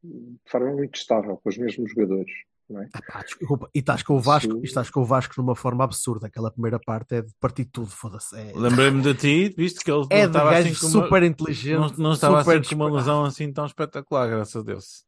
[0.05, 2.31] de forma muito estável com os mesmos jogadores.
[2.67, 2.89] Não é?
[2.93, 3.69] Ah, pá, desculpa.
[3.75, 6.25] E estás com o Vasco, e estás com o Vasco numa forma absurda.
[6.27, 8.35] Aquela primeira parte é de partir tudo, foda-se.
[8.35, 11.23] É, Lembrei-me de ti, visto que ele é não de estava gajo assim uma, super
[11.23, 11.79] inteligente.
[11.79, 15.05] não, não estava super assim com uma lesão assim tão espetacular, graças a Deus.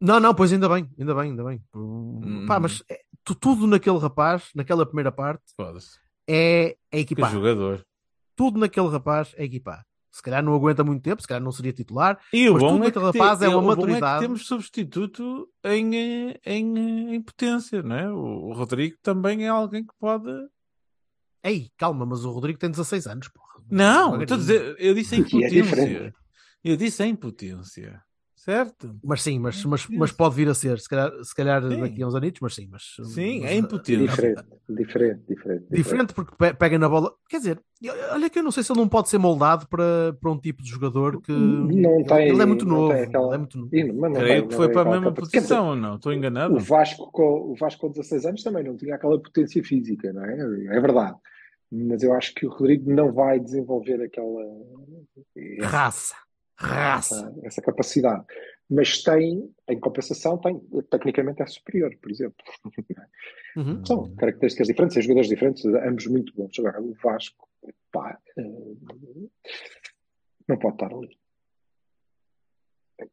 [0.00, 1.60] Não, não, pois ainda bem, ainda bem, ainda bem.
[2.46, 5.42] Pá, mas é, tu- tudo naquele rapaz, naquela primeira parte,
[6.26, 7.30] é, é Que equipar.
[7.32, 7.84] jogador.
[8.36, 9.84] Tudo naquele rapaz é equipar.
[10.10, 12.18] Se calhar não aguenta muito tempo, se calhar não seria titular.
[12.32, 14.20] E o Mas bom tudo é que, naquele te- rapaz é uma o bom maturidade.
[14.20, 16.78] que temos substituto em, eh, em,
[17.10, 18.10] eh, em potência, não é?
[18.10, 18.16] O,
[18.48, 20.30] o Rodrigo também é alguém que pode.
[21.44, 23.48] Ei, calma, mas o Rodrigo tem 16 anos, porra.
[23.70, 25.62] Não, a dizer, eu disse em é potência.
[25.62, 26.14] diferente.
[26.64, 28.02] eu disse em potência.
[28.48, 28.98] Certo?
[29.04, 31.80] Mas sim, mas, mas, mas pode vir a ser, se calhar, se calhar Sim.
[31.80, 32.82] daqui a uns anitos, mas sim, mas
[33.12, 33.98] Sim, mas, é impotente.
[34.06, 35.66] Diferente, diferente, diferente.
[35.70, 37.12] Diferente porque pe- pega na bola.
[37.28, 37.60] Quer dizer,
[38.10, 40.62] olha que eu não sei se ele não pode ser moldado para, para um tipo
[40.62, 42.94] de jogador que Não ele, tem- ele é muito não novo.
[42.94, 43.76] tem aquela- é muito novo.
[43.76, 45.76] E, mas não Creio tem- que não foi para a mesma Quer dizer, posição ou
[45.76, 45.96] não?
[45.96, 46.54] Estou enganado?
[46.54, 50.24] O Vasco, com, o Vasco com 16 anos também não tinha aquela potência física, não
[50.24, 50.38] é?
[50.74, 51.18] É verdade.
[51.70, 54.42] Mas eu acho que o Rodrigo não vai desenvolver aquela
[55.60, 56.14] Raça,
[56.58, 57.16] raça.
[57.16, 58.24] essa, essa capacidade.
[58.70, 62.36] Mas tem, em compensação, tem, tecnicamente é superior, por exemplo.
[63.56, 63.84] Uhum.
[63.86, 66.58] São características diferentes, são jogadores diferentes, ambos muito bons.
[66.58, 67.48] Agora, o Vasco,
[67.90, 68.42] pá, eh,
[70.46, 71.18] não pode estar ali.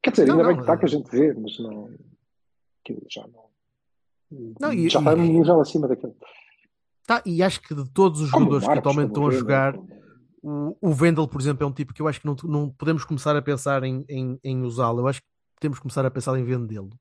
[0.01, 1.89] Quer dizer, ainda não, bem que está eh, que a gente vê, mas não.
[2.83, 3.45] Aquilo já não.
[4.59, 6.15] Não, e- já está num nível acima daquele.
[7.05, 9.31] Tá, e acho que de todos os Como jogadores que Marcos, atualmente estão a o
[9.31, 9.79] jogar,
[10.47, 13.03] o, o Vendel, por exemplo, é um tipo que eu acho que não, não podemos
[13.03, 14.99] começar a pensar em, em, em usá-lo.
[14.99, 15.27] Eu acho que
[15.59, 16.91] temos que começar a pensar em vendê-lo.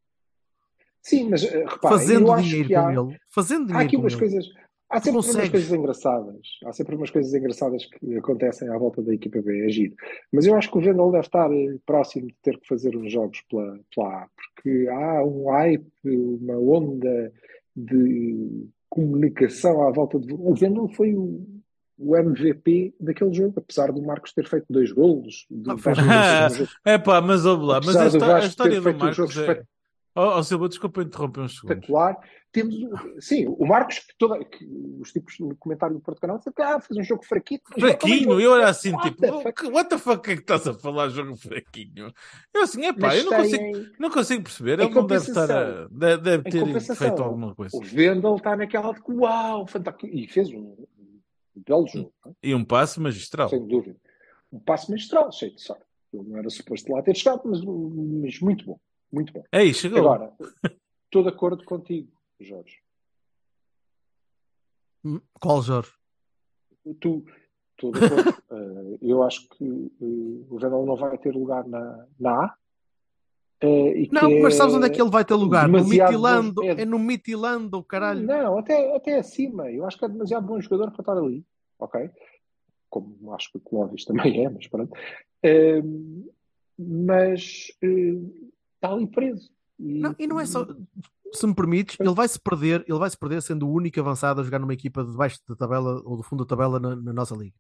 [1.03, 3.21] Sim, mas eh, repara, Fazendo eu acho dinheiro que com há, ele.
[3.29, 4.21] Fazendo há dinheiro aqui com umas ele.
[4.21, 4.47] coisas.
[4.89, 6.47] Há sempre umas coisas engraçadas.
[6.65, 9.95] Há sempre umas coisas engraçadas que acontecem à volta da equipa B, é giro.
[10.33, 13.13] Mas eu acho que o Vendel deve estar eh, próximo de ter que fazer uns
[13.13, 17.31] jogos pela, pela A, porque há um hype, uma onda
[17.77, 20.33] de comunicação à volta de.
[20.33, 21.45] O Vendel foi o,
[21.99, 25.47] o MVP daquele jogo, apesar do Marcos ter feito dois golos.
[25.51, 28.83] do Ah, Vasco É pá, mas ouve lá, mas a, do histó- a história do
[28.83, 29.63] feito um Marcos é.
[30.17, 31.75] Oh, oh Silva, desculpa interromper uns segundos.
[31.79, 32.17] espetacular.
[32.53, 32.73] Temos,
[33.19, 34.65] sim, o Marcos, que, toda, que
[35.01, 37.61] os tipos no comentário do Porto Canal disseram que ah, fez um jogo fraquinho.
[37.77, 39.53] mas Fraquinho, eu era assim, What tipo, the fuck?
[39.61, 42.13] que- what the fuck é que estás a falar jogo fraquinho?
[42.55, 45.89] Eu assim, é pá, eu não consigo, não consigo perceber, ele não deve estar a,
[45.91, 47.77] deve, ter feito alguma coisa.
[47.77, 50.07] O Vendel está naquela de que uau, fantástico.
[50.07, 50.77] E fez um,
[51.57, 52.31] um belo jogo, é?
[52.43, 53.49] E um passe magistral.
[53.49, 53.97] sem dúvida.
[54.53, 55.85] Um passo magistral, cheio de sorte.
[56.13, 58.79] Ele não era suposto lá ter chegado, mas, mas muito bom.
[59.13, 59.43] Muito bom.
[59.53, 59.99] Ei, chegou.
[59.99, 60.33] Agora,
[61.05, 62.81] estou de acordo contigo, Jorge.
[65.05, 65.93] Hum, Qual Jorge?
[67.01, 67.25] Tu,
[67.73, 68.35] estou de acordo.
[68.55, 72.57] Eh, eu acho que eh, o Vendel não vai ter lugar na, na A.
[73.67, 75.69] e Não, mas sabes onde é que ele vai ter lugar?
[75.69, 76.55] No Mitilando.
[76.55, 78.27] bom- é- É no Mitilando, caralho.
[78.27, 79.71] Não, até, até acima.
[79.71, 81.45] Eu acho que é demasiado bom jogador para estar ali.
[81.79, 82.11] Ok?
[82.91, 84.93] como acho que o Clóvis também é, mas pronto.
[85.43, 86.27] Ehm,
[86.79, 88.15] mas eh,
[88.77, 89.51] está ali preso.
[89.81, 90.65] E, Não, e não é só,
[91.33, 94.41] se me permites, ele vai se perder, ele vai se perder sendo o único avançado
[94.41, 97.13] a jogar numa equipa de baixo da tabela ou do fundo da tabela na, na
[97.13, 97.57] nossa liga.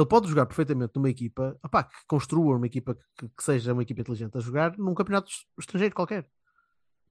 [0.00, 3.82] Ele pode jogar perfeitamente numa equipa opá, que construa uma equipa que, que seja uma
[3.82, 6.26] equipa inteligente a jogar num campeonato estrangeiro qualquer.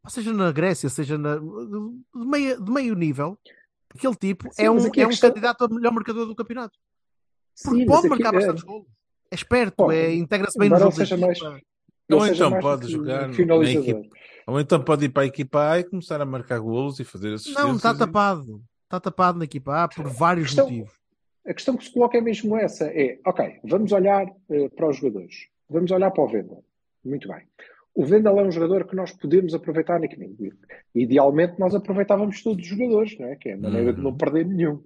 [0.08, 1.46] Seja na Grécia, seja na, de,
[2.16, 3.38] meio, de meio nível,
[3.94, 6.80] aquele tipo Sim, é um, é um candidato a melhor marcador do campeonato.
[7.64, 8.88] Porque Sim, pode marcar é, bastantes golos.
[9.30, 11.40] É esperto, é, integra-se bem no jogo seja mais-.
[12.12, 14.02] Ou então pode jogar na equipa.
[14.48, 17.34] Ou então pode ir para a equipa A e começar a marcar golos e fazer
[17.34, 17.64] assistências.
[17.68, 18.64] Não, está e- tapado.
[18.86, 20.99] Está tapado na equipa A por vários Questão- motivos.
[21.50, 24.98] A questão que se coloca é mesmo essa: é, ok, vamos olhar eh, para os
[24.98, 26.64] jogadores, vamos olhar para o Vendel.
[27.04, 27.42] Muito bem.
[27.96, 30.54] O Vendel é um jogador que nós podemos aproveitar na equipe.
[30.94, 33.36] Idealmente, nós aproveitávamos todos os jogadores, não é?
[33.36, 34.84] Que é a maneira de não perder nenhum.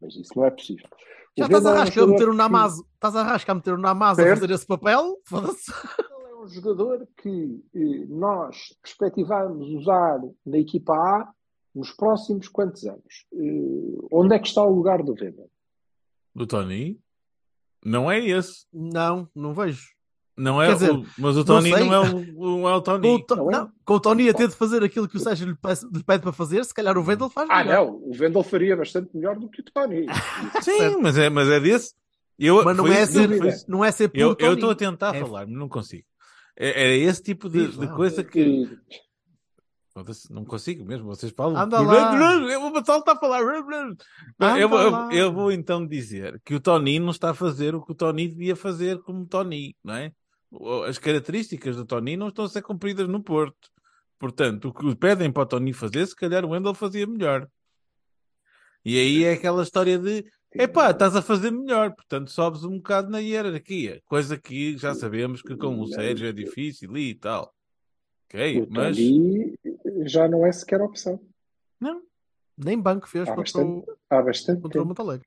[0.00, 0.86] Mas isso não é possível.
[0.86, 2.86] O Já estás a é um rascar a meter o jogador que- Namazo.
[2.94, 5.18] Estás a rascar a meter o Namazo a fazer esse papel?
[5.24, 5.72] Foda-se.
[5.72, 11.32] É um jogador que eh, nós perspectivamos usar na equipa A
[11.74, 13.26] nos próximos quantos anos?
[13.32, 15.48] Eh, onde é que está o lugar do Vendel?
[16.34, 16.98] Do Tony?
[17.84, 18.64] Não é esse.
[18.72, 19.88] Não, não vejo.
[20.36, 22.80] Não é Quer dizer, o- mas o Tony não não, é o, não é o
[22.80, 23.02] Tony.
[23.08, 23.52] Com o, To- Não é?
[23.52, 26.02] não, com o Tony a ter de fazer aquilo que o Sérgio lhe pede, lhe
[26.02, 27.86] pede para fazer, se calhar o Vendel faz Ah, melhor.
[27.86, 30.06] não, o Vendel faria bastante melhor do que o Tony.
[30.62, 31.94] Sim, mas é, mas é desse.
[32.38, 33.64] Eu, Mas não foi é, isso- ser, foi isso.
[33.70, 36.06] não é ser puro Eu estou a tentar É- falar, mas não consigo.
[36.56, 38.68] É, é esse tipo de, Diz de coisa que.
[40.30, 41.56] Não consigo mesmo, vocês falam.
[41.56, 41.78] Anda
[42.16, 42.50] lá.
[42.50, 44.60] Eu vou saltar a falar.
[44.60, 47.82] Eu, vou- eu- eu vou então dizer que o Tony não está a fazer o
[47.84, 50.12] que o Tony devia fazer como Tony, não é?
[50.50, 53.68] O- As características do Tony não estão a ser cumpridas no Porto.
[54.18, 57.46] Portanto, o que pedem para o Tony fazer, se calhar o Wendel fazia melhor.
[58.84, 60.24] E aí é aquela história de
[60.54, 65.40] epá, estás a fazer melhor, portanto sobes um bocado na hierarquia, coisa que já sabemos
[65.42, 67.52] que com o Sérgio é difícil e tal.
[68.32, 69.54] Ok, O mas Tony
[70.06, 71.20] já não é sequer opção.
[71.80, 72.02] não,
[72.56, 74.88] Nem banco fez Há contra, bastante, o, há bastante contra o tempo.
[74.88, 75.26] Montalegre.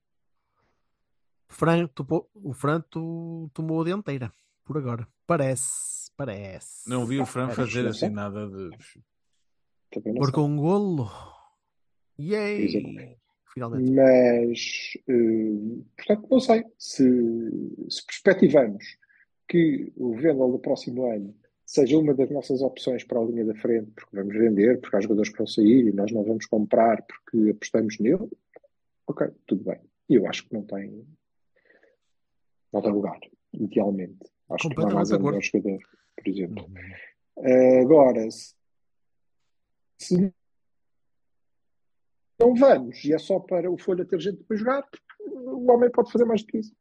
[1.47, 4.31] Fran, topou- o Fran tu- tomou a dianteira,
[4.63, 5.07] por agora.
[5.27, 6.89] Parece, parece.
[6.89, 8.69] não vi o Fran fazer assim nada de.
[10.19, 11.09] Marcou um golo.
[12.19, 12.63] Yay!
[12.65, 13.17] Exatamente.
[13.53, 13.91] Finalmente.
[13.91, 16.63] Mas, eh, portanto, não sei.
[16.77, 17.03] Se,
[17.89, 18.83] se perspectivamos
[19.47, 21.33] que o Vendel do próximo ano
[21.65, 25.01] seja uma das nossas opções para a linha da frente, porque vamos vender, porque há
[25.01, 28.29] jogadores que vão sair e nós não vamos comprar porque apostamos nele,
[29.07, 29.79] ok, tudo bem.
[30.07, 31.05] E eu acho que não tem,
[32.71, 33.19] não tem lugar,
[33.51, 34.31] idealmente.
[34.49, 35.79] Acho que o Completamente Navas é melhor jogador,
[36.15, 36.71] por exemplo.
[37.37, 38.53] Eh, agora, se,
[39.97, 40.33] se
[42.39, 44.87] não vamos e é só para o Folha ter gente para jogar,
[45.19, 46.75] o homem pode fazer mais do que isso.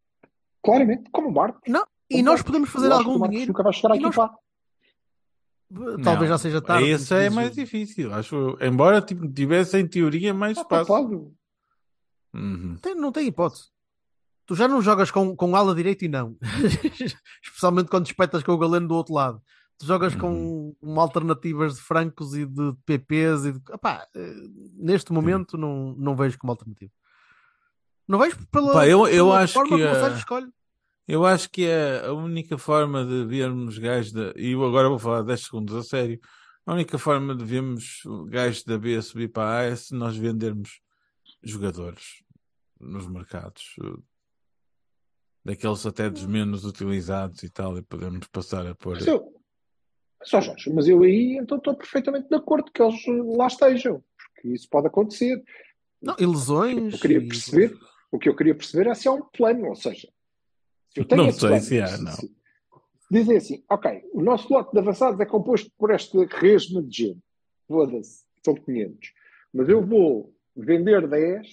[0.62, 1.62] Claramente, como o Marcos.
[1.66, 3.52] Não, e nós podemos fazer algum dinheiro.
[3.98, 4.43] nós-.
[6.02, 6.88] Talvez Não, já seja tarde.
[6.88, 8.56] Esse como é mais difícil, acho.
[8.60, 10.87] Embora tipo, tivesse em teoria mais Está espaço.
[12.34, 12.76] Uhum.
[12.80, 13.64] Tem- não tem hipótese.
[14.46, 16.37] Tu já não jogas com, com ala direita e não.
[17.42, 19.40] Especialmente quando espetas com o Galeno do outro lado.
[19.78, 23.60] Tu jogas com uma alternativas de francos e de PPs e de...
[23.72, 24.34] Epá, eh,
[24.76, 26.92] neste momento não, não vejo como alternativa.
[28.06, 30.46] Não vejo pela, Pá, eu- eu pela acho forma que, como o Sérgio escolhe.
[31.06, 34.32] Eu acho que é a única forma de vermos gajos da.
[34.36, 36.18] E eu agora vou falar 10 segundos a sério.
[36.66, 39.94] A única forma de vermos gajos da B a subir para a A é se
[39.94, 40.80] nós vendermos
[41.42, 42.22] jogadores
[42.80, 43.76] nos mercados.
[45.44, 48.94] Daqueles até dos menos utilizados e tal, e podemos passar a pôr.
[48.94, 49.34] Mas eu,
[50.22, 52.98] só Jorge, mas eu aí então estou perfeitamente de acordo que eles
[53.36, 55.42] lá estejam, porque isso pode acontecer.
[56.00, 56.94] Não, e lesões.
[56.94, 57.76] Eu queria e- perceber,
[58.10, 60.08] o que eu queria perceber é se há um plano, ou seja, se
[60.96, 62.16] eu tenho Não sei se há, não.
[63.11, 67.22] Dizem assim, ok, o nosso lote de avançados é composto por esta resma de gente.
[67.68, 69.12] Foda-se, são 500.
[69.52, 71.46] Mas eu vou vender 10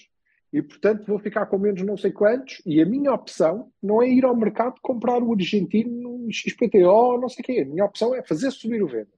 [0.52, 2.60] e, portanto, vou ficar com menos não sei quantos.
[2.66, 7.28] E a minha opção não é ir ao mercado comprar o argentino no XPTO, não
[7.28, 7.60] sei o quê.
[7.60, 9.08] A minha opção é fazer subir o venda.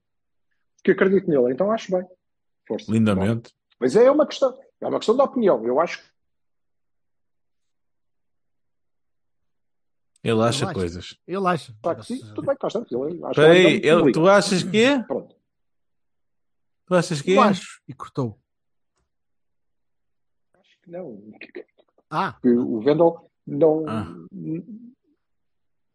[0.77, 2.05] Porque acredito nele, então acho bem.
[2.67, 2.91] Força.
[2.91, 3.53] Lindamente.
[3.79, 5.65] Mas é uma questão, é uma questão de opinião.
[5.65, 6.01] Eu acho
[10.27, 10.73] Ele acha acho.
[10.73, 11.17] coisas.
[11.27, 11.73] Ele acha.
[12.33, 12.67] Tudo bem, está.
[12.79, 15.03] Ele, que Espera ele ele- tu achas que é?
[15.03, 15.35] Pronto.
[16.87, 17.47] Tu achas que Eu é?
[17.47, 17.81] acho.
[17.87, 18.39] E cortou.
[20.53, 21.21] Acho que não.
[22.09, 23.85] Ah, que o Vendel não.
[23.87, 24.07] Ah.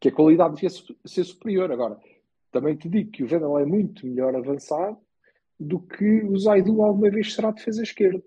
[0.00, 0.70] que a qualidade devia
[1.04, 1.70] ser superior.
[1.72, 1.98] Agora,
[2.50, 4.98] também te digo que o Vendel é muito melhor avançado
[5.58, 8.22] do que o Zaidu alguma vez será defesa esquerda.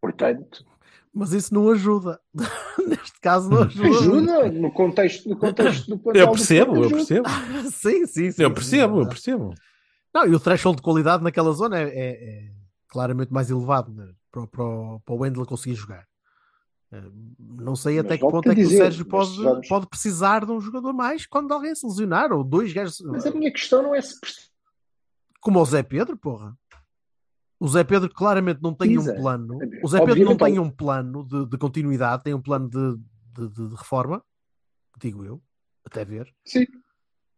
[0.00, 0.64] Portanto,
[1.14, 2.20] Mas isso não ajuda.
[2.86, 3.88] Neste caso não ajuda.
[3.88, 7.28] Ajuda no contexto, no contexto do plantel Eu percebo, eu percebo.
[7.72, 8.42] sim, sim, sim.
[8.42, 9.54] Eu percebo, eu percebo.
[10.14, 12.50] Não, e o threshold de qualidade naquela zona é, é- é
[12.88, 16.06] claramente mais elevado né, para, o- para, o- para o Wendel conseguir jogar.
[16.90, 17.02] Eh,
[17.38, 19.68] Não sei Mas até que volto-te ponto é que o dizer, Sérgio mas pode, vamos-
[19.68, 23.30] pode precisar de um jogador mais quando alguém se lesionar, ou dois gajos, Mas a
[23.30, 24.14] minha questão não é se
[25.40, 26.56] como o Zé Pedro, porra.
[27.60, 29.58] O Zé Pedro claramente não tem um plano.
[29.82, 32.68] O Zé Pedro não Obviamente, tem ao- um plano de, de continuidade, tem um plano
[32.68, 32.96] de,
[33.34, 34.22] de- de- reforma,
[35.00, 35.42] digo eu,
[35.84, 36.32] até ver.
[36.44, 36.66] Sim.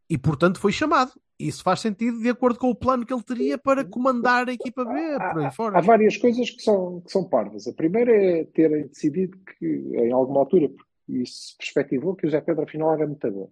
[0.08, 1.12] E portanto foi chamado.
[1.38, 4.84] Isso faz sentido de acordo com o plano que ele teria para comandar a equipa
[4.84, 4.90] B,
[5.30, 5.80] por aí Há fora.
[5.80, 7.66] várias coisas que são, que são parvas.
[7.66, 10.70] A primeira é terem decidido que, em alguma altura,
[11.08, 13.50] isso se perspectivou, que o Zé Pedro afinal era muito bom.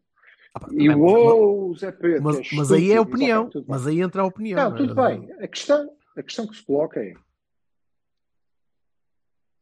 [0.52, 2.22] Ah, pá, E o Zé Pedro.
[2.24, 3.50] mas, é mas aí é estúpido, opinião.
[3.66, 4.70] Mas aí entra a opinião.
[4.70, 5.32] Não, tudo bem.
[5.40, 7.14] A questão, a questão que se coloca é: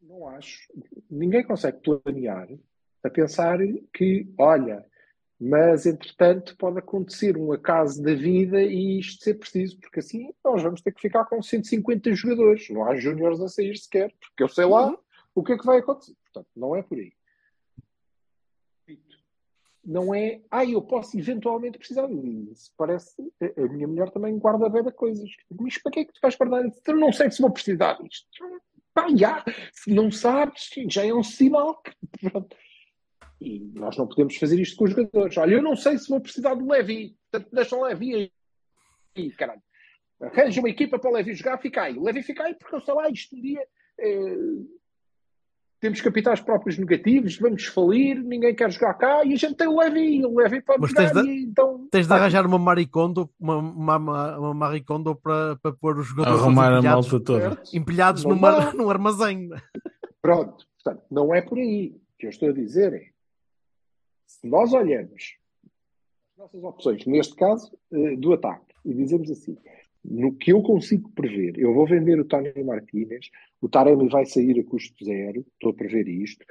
[0.00, 0.72] não acho,
[1.10, 2.48] ninguém consegue planear
[3.02, 3.58] a pensar
[3.92, 4.84] que, olha,
[5.38, 10.62] mas entretanto pode acontecer um acaso da vida e isto ser preciso, porque assim nós
[10.62, 12.68] vamos ter que ficar com 150 jogadores.
[12.70, 14.96] Não há júniores a sair sequer, porque eu sei lá Uhum.
[15.34, 16.14] o que é que vai acontecer.
[16.24, 17.12] Portanto, não é por aí.
[19.86, 22.08] Não é, ah, eu posso eventualmente precisar.
[22.10, 25.30] Isso parece, a a minha mulher também guarda bem coisas.
[25.60, 26.64] Mas para que é que tu vais guardar?
[26.86, 28.26] Eu não sei se vou precisar disto.
[28.92, 31.80] Pá, já, se não sabes, já é um sinal.
[33.40, 35.36] E nós não podemos fazer isto com os jogadores.
[35.36, 37.16] Olha, eu não sei se vou precisar do Levi.
[37.30, 38.32] Portanto, deixa o Levi
[39.16, 39.62] aí, caralho.
[40.20, 41.96] Arranja uma equipa para o Levi jogar, fica aí.
[41.96, 43.64] O Levi fica aí porque eu sei lá, isto um dia.
[44.00, 44.36] eh,
[45.80, 49.78] temos capitais próprios negativos, vamos falir, ninguém quer jogar cá e a gente tem o
[49.78, 51.86] Levi, o Levi pode Mas tens de- e então.
[51.90, 56.40] Tens de Pá, arranjar uma maricondo, uma, uma, uma, maricondo para, para pôr os jogadores
[56.40, 57.62] Arrumar a empilhados, malta toda.
[57.72, 59.48] empilhados Não numa, num armazém.
[60.22, 61.94] Pronto, portanto, não é por aí.
[62.14, 63.06] O que eu estou a dizer é,
[64.26, 65.36] se nós olhamos
[66.32, 69.56] as nossas opções, neste caso, eh, do ataque, e dizemos assim,
[70.08, 74.58] no que eu consigo prever, eu vou vender o Tony Martínez, o Taremi vai sair
[74.60, 76.44] a custo zero, estou a prever isto,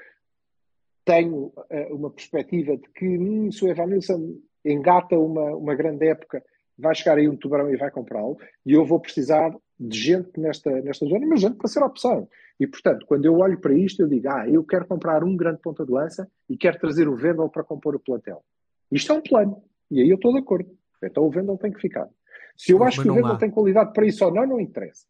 [1.06, 6.44] tenho eh, uma perspectiva de que hum, se o Evanilson engata uma, uma grande época,
[6.78, 10.70] vai chegar aí um tubarão e vai comprá-lo, e eu vou precisar de gente nesta,
[10.82, 12.28] nesta zona, mas gente para ser opção.
[12.60, 15.62] E, portanto, quando eu olho para isto, eu digo, ah, eu quero comprar um grande
[15.62, 18.44] ponta de lança e quero trazer o Vendel para compor o plantel.
[18.92, 19.62] Isto é um plano.
[19.92, 20.70] E aí eu estou de acordo.
[21.04, 22.10] Então o Vendel tem que ficar.
[22.56, 25.06] Se eu acho que o Vendel tem qualidade para isso ou não, não interessa.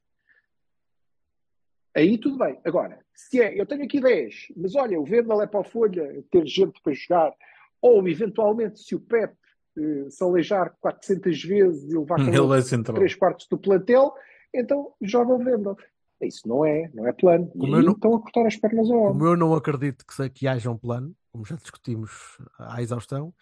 [1.95, 2.59] Aí tudo bem.
[2.65, 6.23] Agora, se é, eu tenho aqui 10, mas olha, o Vendel é para a folha
[6.29, 7.33] ter gente para jogar,
[7.81, 9.33] ou eventualmente se o Pep
[9.77, 12.95] eh, se aleijar 400 vezes e levar com vai central.
[12.97, 14.13] 3 quartos do plantel,
[14.53, 15.77] então joga o Vendel.
[16.21, 17.49] Isso não é, não é plano.
[17.55, 19.13] E Como eu não- estão a cortar as pernas ao homem.
[19.13, 23.33] Como eu não acredito que, que haja um plano, como já discutimos à exaustão,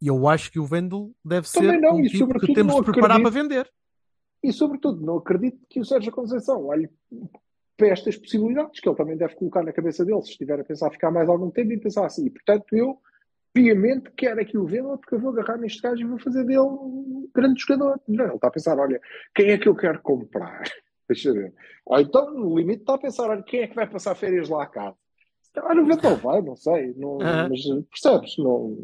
[0.00, 2.82] e eu acho que o Vendel deve ser Também não, um tipo que temos de
[2.82, 3.72] preparar acredito- para vender.
[4.42, 6.90] E, sobretudo, não acredito que o Sérgio Conceição olhe
[7.76, 10.90] para estas possibilidades que ele também deve colocar na cabeça dele, se estiver a pensar
[10.90, 12.26] ficar mais algum tempo e pensar assim.
[12.26, 12.98] E, portanto, eu
[13.52, 16.58] piamente quero aqui o Vila porque eu vou agarrar neste gajo e vou fazer dele
[16.60, 18.00] um grande jogador.
[18.06, 19.00] Não, ele está a pensar, olha,
[19.34, 20.62] quem é que eu quero comprar?
[21.08, 21.54] Deixa eu ver.
[21.86, 24.64] Ou então, no limite, está a pensar, olha, quem é que vai passar férias lá
[24.64, 24.96] a casa?
[25.62, 26.92] Olha, o Vila vai, não sei.
[26.96, 27.48] Não, Aham.
[27.50, 28.36] Mas percebes?
[28.38, 28.76] Não,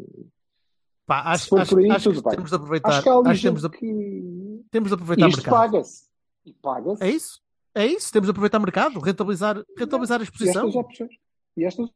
[1.11, 2.35] Pá, acho, se for acho- por aí, acho tudo que bem.
[2.37, 2.89] temos de aproveitar.
[2.89, 4.65] Acho que há acho que temos, de, que...
[4.71, 5.53] temos de aproveitar o Isto mercado.
[5.71, 6.03] paga-se.
[6.45, 7.03] E paga-se.
[7.03, 7.41] É isso?
[7.75, 8.13] É isso?
[8.13, 10.67] Temos de aproveitar o mercado, rentabilizar, rentabilizar a E exposição.
[10.67, 11.11] estas opções,
[11.57, 11.89] e estas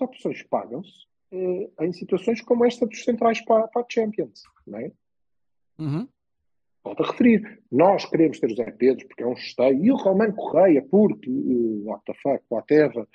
[0.00, 4.40] opções pagam-se eh, em situações como esta dos centrais para, para a Champions.
[4.66, 4.92] Não é?
[5.78, 6.08] Uhum.
[6.84, 7.60] Volto a referir.
[7.70, 9.84] Nós queremos ter o Zé Pedro porque é um esteio.
[9.84, 13.06] E o Romano Correia porque, uh, what the fuck, whatever.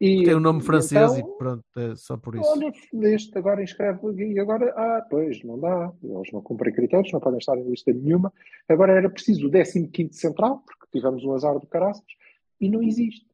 [0.00, 2.48] E, Tem o nome e francês então, e pronto, é só por isso.
[2.48, 5.92] Olha, fodeste, agora inscreve e agora, ah, pois, não dá.
[6.02, 8.32] Eles não cumprem critérios, não podem estar em lista nenhuma.
[8.68, 12.04] Agora era preciso o 15 central, porque tivemos um azar do caraças,
[12.60, 13.26] e não existe.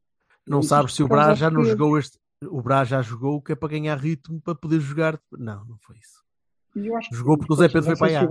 [0.46, 2.18] Não existe sabes se o Braz já não jogou este.
[2.44, 5.21] O Braz já jogou o que é para ganhar ritmo para poder jogar.
[5.33, 6.23] Não, não foi isso.
[7.12, 8.29] Jogou porque o Zé Pedro foi para aí.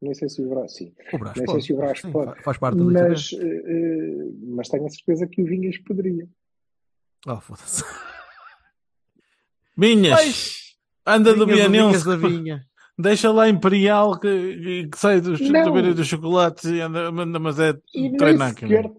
[0.00, 0.02] Brás.
[0.02, 0.92] Nem sei se o Brás, sim.
[1.12, 1.64] O Braz Nem sei pode.
[1.66, 2.34] se o Braz Sim, pode.
[2.36, 3.08] fa- faz parte lista.
[3.08, 6.26] Mas, eh, mas tenho a certeza que o Vinhas poderia.
[7.26, 7.84] Oh, foda-se.
[9.76, 10.74] Vinhas!
[11.06, 11.70] Anda do Bianense.
[11.70, 12.66] Vinhas da Vinha.
[12.98, 17.72] Deixa lá Imperial que, que sai dos, beira dos chocolates e anda, manda, mas é
[17.94, 18.60] E nem treinar aqui.
[18.68, 18.90] sequer,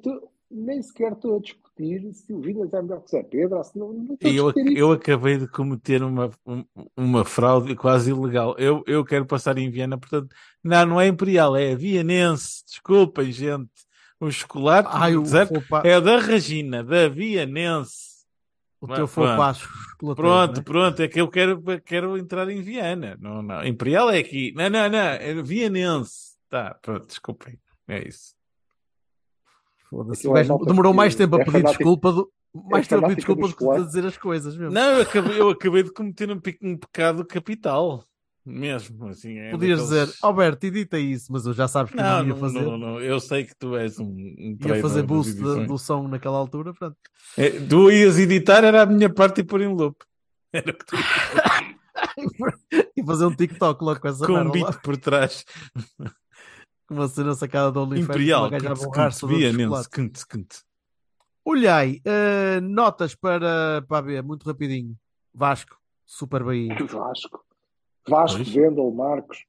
[0.50, 1.40] nem sequer estou a
[1.78, 4.92] discutir se o Vinhas é melhor que o Zé Pedro, não, não E eu, eu
[4.92, 6.66] acabei de cometer uma, um-
[6.96, 8.56] uma fraude quase ilegal.
[8.58, 12.64] Eu, eu quero passar em Viena, portanto, não, não é Imperial, é Vianense.
[12.66, 13.70] Desculpem, gente.
[14.20, 15.24] O chocolate Ai, o
[15.84, 18.12] é da Regina, da Vianense.
[18.80, 19.42] O Vá, teu fogo pronto.
[19.42, 23.16] as Pronto, pronto, é que eu quero, quero entrar em Viana.
[23.20, 23.64] Não, não.
[23.64, 24.52] Imperial é aqui.
[24.56, 24.98] Não, não, não.
[24.98, 26.36] É Vianense.
[26.50, 27.60] Tá, pronto, desculpem.
[27.88, 28.34] É isso.
[29.92, 30.28] Foda-se.
[30.28, 32.32] É demorou que mais tempo a é pedir desculpa do.
[32.72, 34.74] Mais tempo a pedir desculpa do que a dizer as coisas mesmo.
[34.74, 38.04] Não, eu acabei, eu acabei de cometer um, pe- um pecado capital.
[38.46, 39.38] Mesmo, assim.
[39.38, 42.24] É Podias daqueles- dizer, Alberto, edita isso, mas eu já sabes que eu Não, não
[42.24, 42.62] ia não, fazer.
[42.64, 43.00] não, não.
[43.02, 45.68] Eu sei que tu és um, um Ia fazer boost do, edições.
[45.68, 46.96] do som naquela altura, pronto.
[47.38, 49.96] É, tu ias editar, era a minha parte e pôr em loop.
[50.54, 50.96] Era o que tu
[52.98, 55.46] e fazer um TikTok logo com essa com um lá, beat por trás.
[56.92, 58.50] Uma cena sacada do OnlyFans, Imperial.
[59.28, 60.56] Vianense, kunt, kunt.
[61.44, 64.96] Olhai, eh, notas para, para a B, muito rapidinho.
[65.34, 66.76] Vasco, Super Bahia.
[66.86, 67.44] Vasco.
[68.08, 68.50] Vasco, Pois.
[68.50, 69.46] Vendel, Marcos.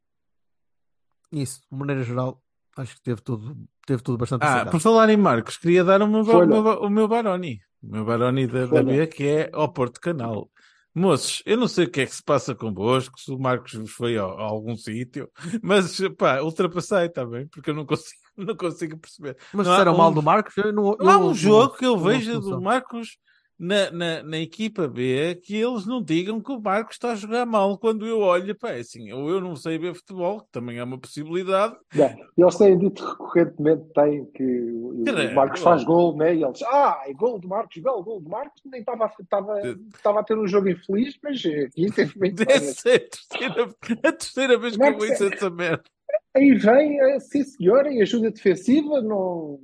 [1.30, 2.43] Isso, de maneira geral,
[2.76, 6.07] acho que teve tudo, teve tudo bastante Ah, por falar em Marcos, queria dar o
[6.07, 7.61] meu, o meu, o meu Baroni.
[7.82, 8.82] O meu Baroni da, da.
[8.82, 10.51] B, que é ao Porto Canal.
[10.95, 13.90] Moços, eu não sei o que é que se passa convosco, se o Marcos vos
[13.93, 15.30] foi a, a algum sítio,
[15.62, 19.36] mas pá, ultrapassei também, porque eu não consigo, não consigo perceber.
[19.53, 20.57] Mas não disseram um- mal do Marcos?
[20.57, 22.61] Eu não, Não há eu um jogo que eu ouço do.
[22.61, 23.16] Marcos
[23.59, 27.46] na, na, na equipa B que eles não digam que o Marcos está a jogar
[27.46, 30.78] mal quando eu olho, pá, é assim, ou eu não sei ver futebol, que também
[30.78, 31.76] é uma possibilidade,
[32.36, 35.34] eles têm dito recorrentemente têm que o Caramba.
[35.34, 36.34] Marcos faz gol, né?
[36.34, 39.61] E eles, ah, é gol do Marcos, belo gol do Marcos, nem estava a- estava
[39.94, 42.57] estava a ter um jogo infeliz, mas aqui teve muito bem.
[42.57, 43.74] Essa é a terceira,
[44.05, 45.82] a terceira vez que eu Marcos ouço é- essa merda.
[46.34, 49.61] Aí vem, eh, sim senhor, em ajuda defensiva, não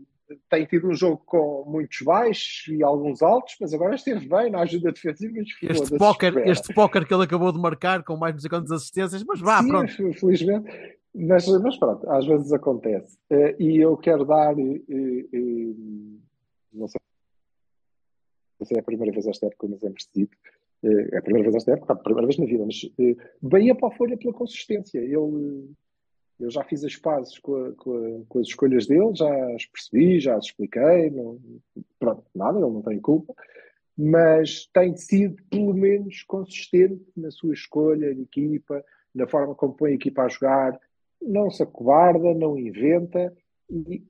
[0.50, 4.60] tem tido um jogo com muitos baixos e alguns altos, mas agora esteve bem na
[4.60, 5.34] ajuda defensiva.
[5.36, 8.72] mas Este póquer, este póquer que ele acabou de marcar com mais não sei quantas
[8.72, 10.12] assistências, mas vá, Sim, pronto.
[10.14, 10.98] felizmente.
[11.14, 13.18] Mas, mas pronto, às vezes acontece.
[13.30, 15.74] Eh, e eu quero dar, eh, eh,
[16.72, 17.00] não sei
[18.64, 20.30] se é a primeira vez esta época, mas é merecido.
[20.82, 23.88] É a primeira vez esta época, a primeira vez na vida, mas eh, Bahia para
[23.88, 24.98] a Folha pela consistência.
[24.98, 25.70] Ele,
[26.40, 29.66] eu já fiz as pazes com, a- com a- com as escolhas dele, já as
[29.66, 31.38] percebi, já as expliquei, não,
[31.98, 33.34] pronto, nada, ele não tem culpa,
[33.96, 38.84] mas tem sido pelo menos consistente na sua escolha de equipa,
[39.14, 40.78] na forma como põe a equipa a jogar,
[41.20, 43.34] não se acobarda, não inventa
[43.68, 44.04] e,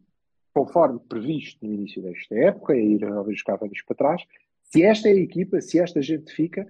[0.52, 4.22] conforme previsto no início desta época, é ir a buscar para trás,
[4.64, 6.66] se esta é a equipa, se esta gente fica,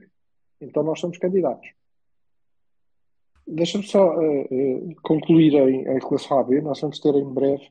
[0.60, 1.68] então nós somos candidatos.
[3.48, 6.60] Deixa-me só eh, eh, concluir em, em relação à B.
[6.60, 7.66] Nós vamos ter em breve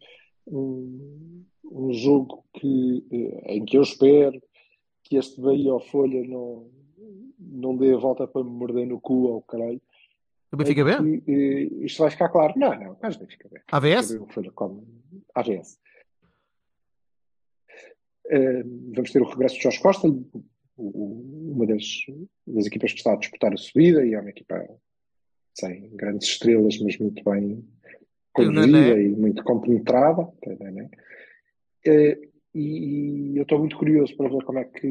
[0.48, 4.42] um, um jogo que, eh, em que eu espero
[5.04, 6.68] que este Bahia ou Folha não,
[7.40, 9.82] não dê a volta para me morder no cu ao caralho.
[10.52, 10.92] O Benfica B?
[10.92, 12.54] É que, isto vai ficar claro.
[12.58, 13.62] Não, não, mas Benfica B.
[13.72, 14.12] AVS?
[14.12, 14.88] Benfica B, Folha como
[15.36, 15.80] AVS.
[18.30, 18.64] Eh,
[18.94, 20.08] vamos ter o regresso de Jorge Costa,
[20.78, 21.84] uma das,
[22.46, 24.68] das equipas que está a disputar a subida e é uma equipa
[25.60, 27.68] sem grandes estrelas, mas muito bem
[28.34, 30.28] conduzida e muito compenetrada.
[31.86, 32.20] Eh,
[32.54, 34.90] e eu estou muito curioso para ver como é que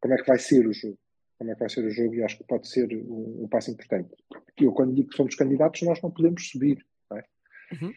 [0.00, 0.98] como é que vai ser o jogo.
[1.38, 3.70] Como é que vai ser o jogo e acho que pode ser um, um passo
[3.70, 4.10] importante.
[4.28, 6.84] Porque eu, quando digo que somos candidatos, nós não podemos subir.
[7.10, 7.24] não é?
[7.72, 7.92] Uhum.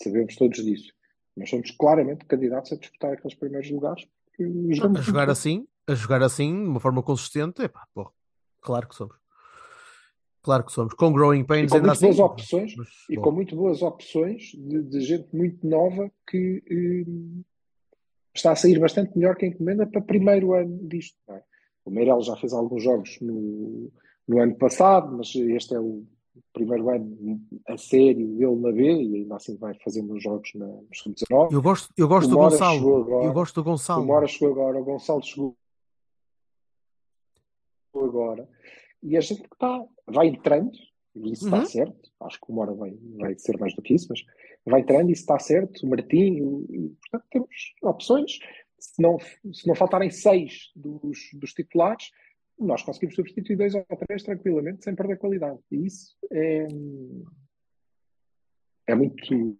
[0.00, 0.92] Sabemos todos disso.
[1.36, 4.06] Mas somos claramente candidatos a disputar aqueles primeiros lugares.
[4.98, 8.12] A jogar assim, a jogar assim, de uma forma consistente, epá, pô,
[8.60, 9.21] claro que somos.
[10.42, 10.94] Claro que somos.
[10.94, 12.06] Com growing E pains com ainda muito assim.
[12.06, 13.22] boas opções, mas, e bom.
[13.22, 17.42] com muito boas opções de, de gente muito nova que hum,
[18.34, 21.16] está a sair bastante melhor que a encomenda para primeiro ano disto.
[21.28, 21.42] é?
[21.84, 23.90] O Meirelles já fez alguns jogos no,
[24.26, 26.04] no ano passado, mas este é o
[26.52, 30.66] primeiro ano a sério dele na B e ainda assim vai fazendo os jogos na,
[30.66, 31.52] no sub-19.
[31.52, 32.96] Eu gosto, eu gosto O do Gonçalo.
[33.02, 33.24] agora.
[33.26, 34.04] Eu gosto do O Gonçalo.
[34.04, 35.56] Mora chegou agora, o Gonçalo chegou
[37.94, 38.48] agora.
[39.02, 40.70] E a gente que está, vai entrando,
[41.14, 41.54] e isso Uhum.
[41.56, 42.10] está certo.
[42.20, 44.22] Acho que o Mora vai, vai ser mais do que isso, mas
[44.64, 45.84] vai entrando e isso está certo.
[45.84, 46.16] O Martim,
[46.70, 48.38] e, e, portanto, temos opções.
[48.78, 49.18] Se não,
[49.52, 52.10] se não faltarem seis dos, dos titulares,
[52.58, 55.58] nós conseguimos substituir dois ou três tranquilamente, sem perder qualidade.
[55.70, 56.66] E isso é,
[58.86, 59.58] é muito.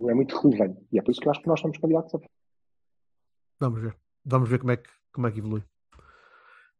[0.00, 0.80] É muito relevante.
[0.92, 2.20] E é por isso que eu acho que nós somos candidatos a
[3.60, 3.96] Vamos ver.
[4.24, 5.62] Vamos ver como é que, como é que evolui.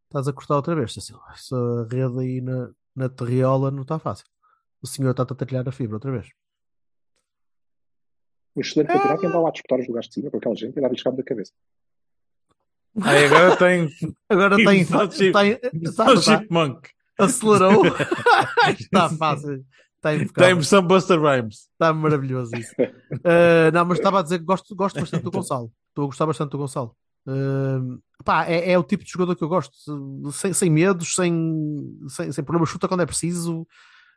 [0.08, 1.20] Estás a cortar outra vez, Cecília.
[1.32, 4.24] Essa rede aí na, na terriola não está fácil.
[4.80, 6.28] O senhor está a trilhar a fibra outra vez.
[8.56, 10.76] um excelente campeonato e andar lá a disputar os lugares de cima com aquela gente
[10.76, 11.52] e dar-lhes cabo da cabeça.
[13.02, 13.88] Aí agora tem
[14.28, 14.66] Agora tem.
[14.66, 15.04] Tem está,
[16.14, 16.88] está, Chipmunk.
[17.18, 17.84] acelerou.
[18.80, 19.64] está fácil.
[19.96, 20.56] Está Tem impecável.
[20.56, 21.68] versão Buster Rhymes.
[21.72, 22.72] Está maravilhoso isso.
[22.80, 25.72] Uh, não, mas estava a dizer que gosto, gosto bastante do Gonçalo.
[25.88, 26.96] Estou a gostar bastante do Gonçalo.
[28.24, 32.32] Pá, é, é o tipo de jogador que eu gosto, sem, sem medos, sem, sem,
[32.32, 33.66] sem problemas, chuta quando é preciso,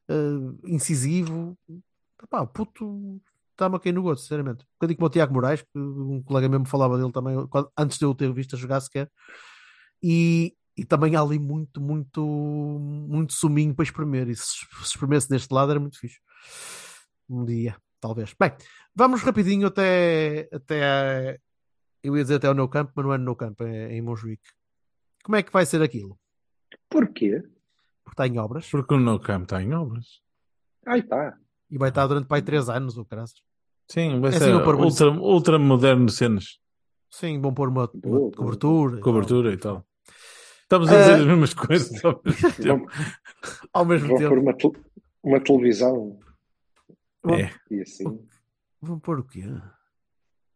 [0.09, 1.57] uh, incisivo.
[2.29, 4.63] Pá, puto está-me a cair no gosto, sinceramente.
[4.63, 7.35] Um bocadinho como o Tiago Moraes, que um colega mesmo falava dele também,
[7.77, 9.09] antes de eu ter visto a jogar sequer.
[10.01, 14.29] E, e também há ali muito, muito, muito suminho para espremer.
[14.29, 16.17] E se, se espremesse deste lado era muito fixe.
[17.29, 18.33] Um dia, talvez.
[18.39, 18.51] Bem,
[18.95, 21.39] vamos rapidinho até, até
[22.03, 24.01] eu ia dizer até ao No Camp, mas não é no No Camp, é em
[24.01, 24.41] Montjuic.
[25.23, 26.17] Como é que vai ser aquilo?
[26.89, 27.41] Porquê?
[28.03, 30.21] Porque está em obras Porque o No Camp está em obras.
[30.85, 31.37] Aí está.
[31.69, 33.41] e vai estar durante pai três anos, o caraças.
[33.89, 36.59] Sim, vai É ser assim, ultra, ultra moderno de cenas,
[37.09, 38.31] Sim, vão pôr uma, uma Boa, boa.
[38.31, 38.93] cobertura.
[38.93, 39.03] e tal.
[39.03, 39.85] cobertura e tal.
[40.63, 41.17] Estamos a dizer Ah.
[41.17, 42.85] as mesmas coisas ao mesmo tempo.
[43.73, 44.29] Ao mesmo vão tempo.
[44.29, 44.75] pôr uma, tel-
[45.21, 46.17] uma televisão
[47.29, 47.51] É.
[47.69, 48.25] e assim.
[48.81, 49.43] Vão pôr o quê?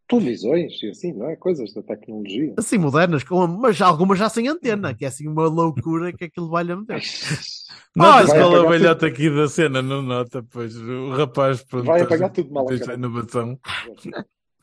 [0.07, 1.35] Televisões e assim, não é?
[1.35, 2.53] Coisas da tecnologia.
[2.57, 6.49] Assim, modernas, com, mas algumas já sem antena, que é assim uma loucura que aquilo
[6.49, 7.01] vai-lhe a meter.
[7.95, 11.85] Nota-se Vai qual é a velhota aqui da cena, não nota, pois o rapaz pronto,
[11.85, 13.57] Vai apagar tudo mal deixa inovação.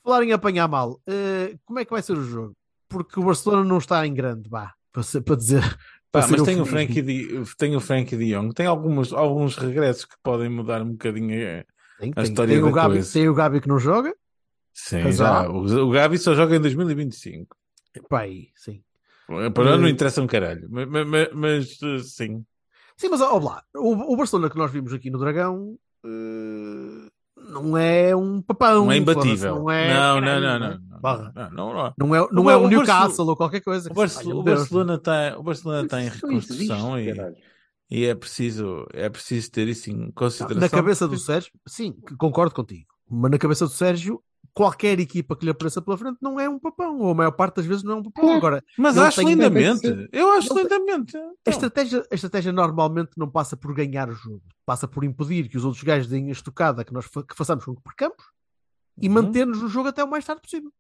[0.04, 2.54] Falar em apanhar mal, eh, como é que vai ser o jogo?
[2.88, 5.62] Porque o Barcelona não está em grande, vá, para, ser- para dizer.
[6.10, 6.66] Pá, para mas tem o.
[6.66, 10.90] Frankie de, tem o Frankie de Jong, tem alguns, alguns regressos que podem mudar um
[10.92, 11.32] bocadinho.
[11.34, 11.64] a-
[11.98, 13.12] Tem, a tem, história tem o da Gabi, coisa.
[13.12, 14.14] tem o Gabi que não joga,
[14.72, 15.48] Sim, Mas já.
[15.48, 17.56] O, o Gavi só joga em 2025.
[18.08, 18.82] pá, aí, sim.
[19.26, 20.66] Para Eh, não interessa um caralho.
[20.70, 22.44] Mas, mas- mas, uh, sim.
[22.96, 27.76] Sim, mas ó lá, o, o Barcelona que nós vimos aqui no Dragão eh, não
[27.76, 28.84] é um papão.
[28.84, 29.56] Não é imbatível.
[29.56, 30.70] Não, é, não, não, caralho, não, não é?
[30.70, 31.94] não, não, não, não, não.
[31.98, 33.90] Não é, não O é um Newcastle Barcelona- ou qualquer coisa.
[33.90, 34.42] O, Barce- o.
[34.42, 35.36] Barcelona está
[35.82, 37.36] está em reconstrução existe, e, caralho.
[37.90, 40.60] e é preciso é preciso ter isso em consideração.
[40.60, 42.86] Na cabeça do Sérgio, sim, concordo contigo.
[43.10, 44.22] Mas na cabeça do Sérgio,
[44.54, 47.56] qualquer equipa que lhe apareça pela frente não é um papão, ou a maior parte
[47.56, 48.32] das vezes não é um papão.
[48.36, 49.80] Agora, Mas acho tem- lindamente.
[49.80, 51.16] tem que Eu acho Ele tem- lindamente.
[51.16, 55.48] a Então, estratégia, a estratégia normalmente não passa por ganhar o jogo, passa por impedir
[55.48, 58.16] que os outros gajos deem a estocada que nós fa- que façamos com que percamos
[59.00, 59.14] e Uhum.
[59.14, 60.70] manter-nos no jogo até o mais tarde possível.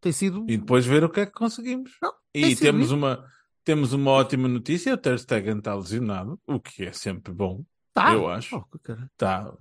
[0.00, 0.44] Tem sido.
[0.48, 1.90] E depois ver o que é que conseguimos.
[2.00, 3.24] Não, tem E temos uma,
[3.64, 7.64] temos uma ótima notícia: o Ter Stegen está lesionado, o que é sempre bom.
[7.92, 8.14] Tá.
[8.14, 8.56] eu acho.
[8.56, 8.78] Oh.
[9.16, 9.52] Tá.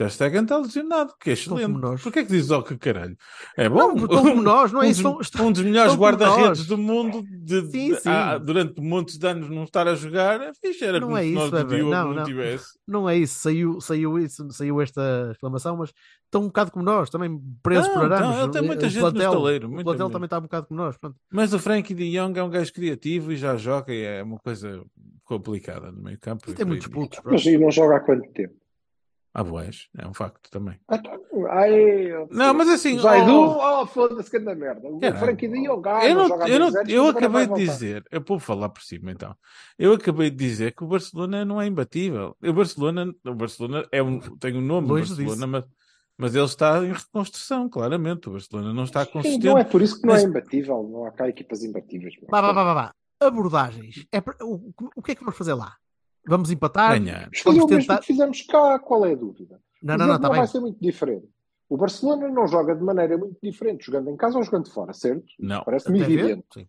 [0.00, 1.72] Ter Stegen está lesionado, que é Estão excelente.
[1.78, 2.02] como nós.
[2.02, 3.14] Porquê é que dizes oh que caralho?
[3.54, 4.04] É Não, bom.
[4.04, 7.94] estão como nós, não é um, Estão- um dos melhores guarda-redes do mundo de, Sim,
[7.96, 8.08] sim.
[8.08, 11.22] há- durante muitos de anos não estar a jogar é fixe, era Não como é
[11.22, 11.64] se isso, nós do.
[11.64, 12.24] Diogo Não, não, não.
[12.24, 12.64] tivesse.
[12.88, 15.92] Não é isso, saiu, saiu isso, saiu esta exclamação, mas
[16.24, 18.28] estão um bocado como nós, também presos Não, por arames.
[18.36, 19.94] não, ele tem muita O gente no plantel- estaleiro, O mesmo.
[20.10, 20.96] também está um bocado como nós.
[20.96, 21.16] Pronto.
[21.30, 24.38] Mas o Frankie de Jong é um gajo criativo e já joga e é uma
[24.38, 24.82] coisa
[25.24, 26.50] complicada no meio campo.
[26.50, 27.20] E tem muitos putos.
[27.24, 28.54] Mas e não joga há quanto tempo?
[29.32, 30.76] Ah, boés, é um facto também.
[30.88, 31.00] Tá.
[31.50, 34.88] Ai, Não, mas assim, Já oh, oh, foda-se que anda merda.
[34.88, 38.40] O de Jong, ah, eu, não há eu, não, eu acabei de dizer, eu vou
[38.40, 39.34] falar por cima então.
[39.78, 42.36] Eu acabei de dizer que o Barcelona não é imbatível.
[42.42, 45.64] O Barcelona, o Barcelona é um, tem o nome do Longe Barcelona, mas,
[46.18, 48.28] mas ele está em reconstrução, claramente.
[48.28, 49.46] O Barcelona não está Sim, consistente.
[49.46, 50.82] não é por isso que não Mas- é imbatível.
[50.90, 52.14] Não há cá equipas imbatíveis.
[52.28, 52.94] Vá, vá, vá, vá, vá.
[53.20, 54.06] Abordagens.
[54.10, 55.76] É o, o que é que vamos fazer lá?
[56.26, 56.98] Vamos empatar?
[56.98, 57.30] Ganhar.
[57.30, 57.98] Vamos o Vamos mesmo tentar.
[58.00, 59.60] que fizemos cá, qual é a dúvida?
[59.82, 60.40] Não, não, não, está não bem.
[60.40, 61.28] vai ser muito diferente.
[61.68, 65.24] O Barcelona não joga de maneira muito diferente, jogando em casa ou jogando fora, certo?
[65.38, 65.62] Não.
[65.64, 66.18] Parece-me ver?
[66.18, 66.68] evidente.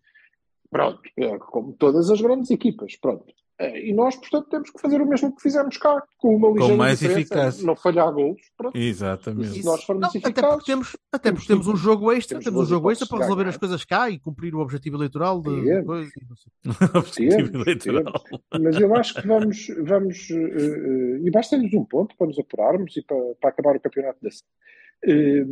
[0.70, 3.26] Pronto, é como todas as grandes equipas, pronto.
[3.62, 6.76] Eh, E nós, portanto, temos que fazer o mesmo que fizemos cá, com uma ligeira
[6.76, 7.66] mais diferença, eficácia.
[7.66, 8.76] não falhar golos, pronto.
[8.76, 9.50] Exatamente.
[9.52, 12.38] Se nós formos Não, até eficazes, porque temos, até temos porque temos um jogo extra,
[12.38, 13.50] Temos temos um jogo extra para resolver ganhar.
[13.50, 15.84] as coisas cá e cumprir o objetivo eleitoral de sei.
[16.94, 18.24] Objetivo Temos, eleitoral.
[18.60, 23.02] Mas eu acho que vamos, vamos eh, e basta-nos um ponto para nos apurarmos e
[23.02, 24.28] para, para acabar o campeonato da
[25.04, 25.44] eh,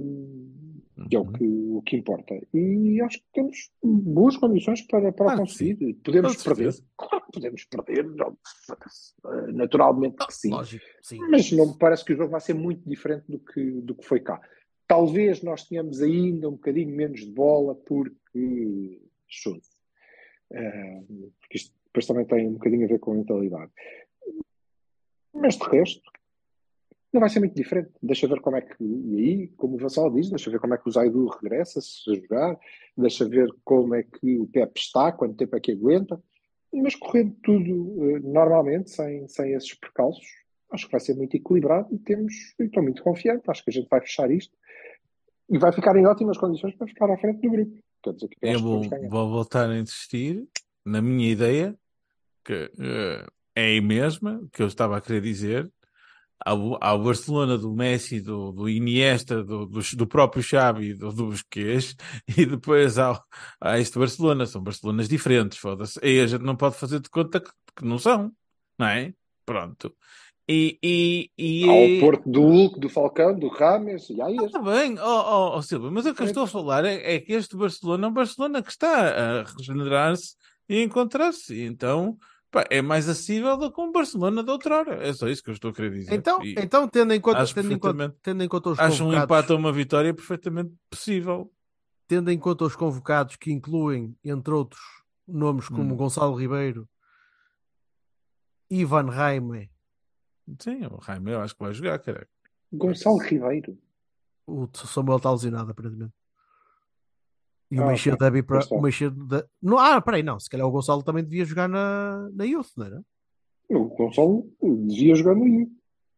[1.08, 2.34] que é o que, o que importa.
[2.52, 5.74] E acho que temos boas condições para, para o Claro que sim.
[5.74, 5.94] conseguir.
[6.02, 6.72] Podemos perder.
[6.72, 6.90] certeza.
[7.00, 8.06] Claro que podemos perder.
[8.06, 10.50] eh, Naturalmente que sim.
[10.50, 11.18] Lógico, sim.
[11.30, 14.04] Mas não me parece que o jogo vai ser muito diferente do que, do que
[14.06, 14.40] foi cá.
[14.86, 19.60] Talvez nós tenhamos ainda um bocadinho menos de bola porque chuva.
[20.52, 21.02] Eh,
[21.40, 23.70] porque isto depois também tem um bocadinho a ver com a mentalidade.
[25.32, 26.02] Mas de resto,
[27.12, 27.90] não vai ser muito diferente.
[28.02, 28.76] Deixa ver como é que.
[28.82, 32.14] E aí, como o Vassal diz, deixa ver como é que o Zaidu regressa se
[32.14, 32.58] jogar,
[32.96, 36.20] deixa ver como é que o Pepe está, quanto tempo é que aguenta.
[36.72, 40.24] Mas correndo tudo eh, normalmente, sem, sem esses percalços,
[40.70, 42.32] acho que vai ser muito equilibrado e temos.
[42.58, 44.56] e Estou muito confiante, acho que a gente vai fechar isto
[45.48, 47.76] e vai ficar em ótimas condições para ficar à frente do grupo.
[48.02, 50.46] Quer dizer que eu acho que vou, vou voltar a insistir
[50.84, 51.76] na minha ideia,
[52.44, 55.70] que eh, é a mesma que eu estava a querer dizer.
[56.44, 60.94] Há, o- há o Barcelona do Messi, do, do Iniesta, do, do, do próprio Xavi,
[60.94, 61.94] do, do Busquets,
[62.36, 63.20] e depois há,
[63.60, 64.46] há este Barcelona.
[64.46, 65.98] São Barcelonas diferentes, foda-se.
[66.02, 68.32] E a gente não pode fazer de conta que, que não são,
[68.78, 69.12] não é?
[69.44, 69.94] Pronto.
[70.48, 74.28] E, e, e Há é- o Porto do Hulk, do Falcão, do Rames, e há
[74.32, 74.46] este.
[74.46, 77.20] Está bem, ó ó, ó, Silva, mas o que eu estou a falar é, é
[77.20, 79.10] que este Barcelona é um Barcelona que está
[79.40, 80.34] a regenerar-se
[80.68, 81.62] e a encontrar-se.
[81.62, 82.16] Então,
[82.50, 85.06] pá, é mais acessível do que um Barcelona de outrora.
[85.06, 86.14] É só isso que eu estou a querer dizer.
[86.14, 89.04] Então, E então tendo, em conta, acho tendo, em conta, tendo em conta os acho
[89.04, 91.52] um empate ou uma vitória perfeitamente possível.
[92.08, 94.80] tendo em conta os convocados que incluem, entre outros,
[95.26, 95.96] nomes como Hum.
[95.96, 96.88] Gonçalo Ribeiro,
[98.68, 99.70] Ivan Raime,
[100.58, 102.02] Sim, o Jaime eu acho que vai jogar.
[102.72, 103.78] Gonçalo Ribeiro.
[104.46, 106.12] o Samuel está lesionado, aparentemente.
[107.70, 108.26] E o Ah, Meixedo ok.
[108.26, 108.60] deve ir para.
[108.70, 109.44] O Meixedo de...
[109.62, 110.40] não, ah, peraí, não.
[110.40, 113.02] Se calhar o Gonçalo também devia jogar na, na Youth, não era?
[113.68, 115.68] O Gonçalo devia jogar no I.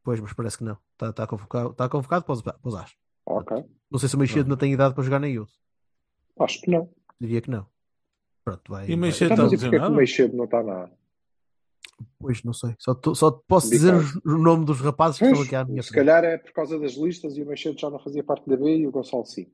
[0.03, 0.79] Pois, mas parece que não.
[0.93, 2.91] Está, está convocado, está convocado para os, para os As.
[3.27, 3.65] Ok.
[3.91, 5.51] Não sei se o Meixedo não tem idade para jogar na Youth.
[6.41, 6.89] Acho que não.
[7.21, 7.67] Diria que não.
[8.45, 8.89] Pronto, vai.
[8.91, 9.95] E o Meixedo Então, está porquê que o?
[9.95, 10.91] Meixedo não está na.
[12.19, 12.75] Pois, não sei.
[12.79, 13.93] Só, tô- só te posso dizer
[14.25, 16.05] o nome dos rapazes que estão Pois, aqui à minha se frente.
[16.07, 18.79] calhar é por causa das listas e o Meixedo já não fazia parte da B
[18.79, 19.47] e o Gonçalo sim.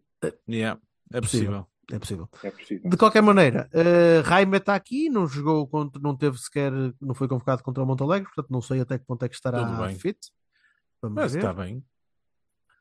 [0.49, 0.81] Yeah,
[1.13, 1.67] é Possível.
[1.91, 2.28] É possível.
[2.43, 2.91] É possível.
[2.91, 6.70] De qualquer maneira, uh, Raime está aqui, não jogou contra, não teve sequer,
[7.01, 9.64] não foi convocado contra o Montalegre, portanto não sei até que ponto é que estará
[9.64, 9.99] Tudo bem.
[9.99, 10.18] fit.
[11.01, 11.39] Vamos Mas ver.
[11.39, 11.82] está bem.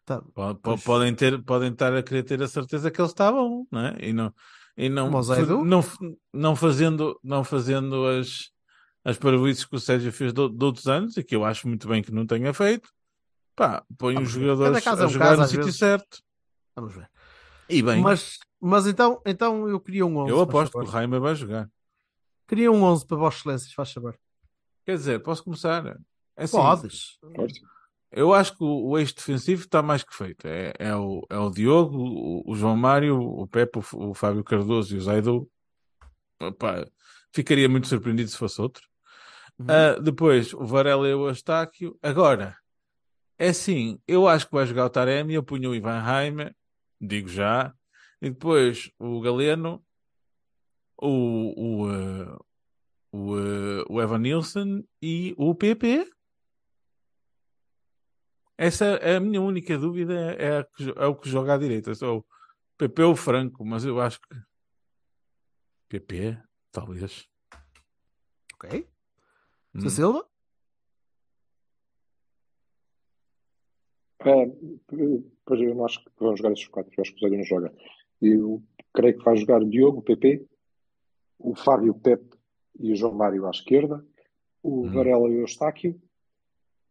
[0.06, 0.22] Tá.
[0.22, 0.84] Po- po- Pois.
[0.84, 3.96] Podem, ter, podem estar a querer ter a certeza que ele está bom, não é?
[4.00, 4.34] E não,
[4.76, 5.84] e não, não,
[6.34, 8.52] não fazendo, não fazendo as,
[9.06, 11.88] as parvoíces que o Sérgio fez de, de outros anos, e que eu acho muito
[11.88, 12.90] bem que não tenha feito.
[13.56, 15.80] Pá, põe Vamos os jogadores é a um jogar caso, no sítio vezes.
[15.80, 16.20] certo.
[16.76, 17.10] Vamos ver.
[17.70, 20.32] E bem, Mas, mas então, então eu queria um 11.
[20.32, 20.90] eu aposto que o.
[20.90, 21.70] Raima vai jogar.
[22.48, 24.18] Queria um 11 para Vossas Excelências, faz favor.
[24.86, 25.86] Quer dizer, posso começar?
[26.36, 27.20] É assim, Podes.
[28.10, 30.48] Eu acho que o, eixo defensivo está mais que feito.
[30.48, 34.44] É, é, o, é o Diogo, o, o João Mário, o Pepe, o, o Fábio
[34.44, 35.50] Cardoso e o Zaidu.
[36.40, 36.88] Epá,
[37.34, 38.88] ficaria muito surpreendido se fosse outro.
[39.60, 39.66] Uhum.
[39.70, 41.98] Ah, depois, o Varela e o Astáquio.
[42.02, 42.56] Agora,
[43.38, 46.56] é assim, eu acho que vai jogar o Taremi, eu punho o Ivan Raime,
[47.02, 47.74] digo já.
[48.22, 49.86] E depois o Galeno,
[50.98, 52.40] o, o, ah,
[53.12, 56.10] o, ah, o Evan Nilsson e o PP.
[58.58, 61.94] Essa é a minha única dúvida, é, a que é o que joga à direita.
[61.94, 62.26] Só o
[62.78, 64.36] PP ou o Franco, mas eu acho que
[65.90, 66.38] PP,
[66.72, 67.28] talvez.
[68.56, 68.88] Ok.
[69.76, 69.82] Hum.
[69.82, 69.90] Sr.
[69.92, 70.28] Silva?
[74.20, 74.46] Ah,
[75.46, 77.44] pois eu não acho que vão jogar esses quatro, eu acho que o Zé não
[77.44, 77.74] joga.
[78.22, 78.64] Eu
[78.94, 80.46] creio que vai jogar o Diogo, o PP,
[81.40, 82.36] o Fábio, o Pepe
[82.80, 84.06] e o João Mário à esquerda,
[84.64, 84.92] o Hum.
[84.92, 86.00] Varela e o Eustáquio,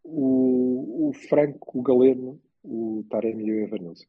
[0.05, 4.07] o, o Franco, o Galeno, o Taremi e o Evanilson.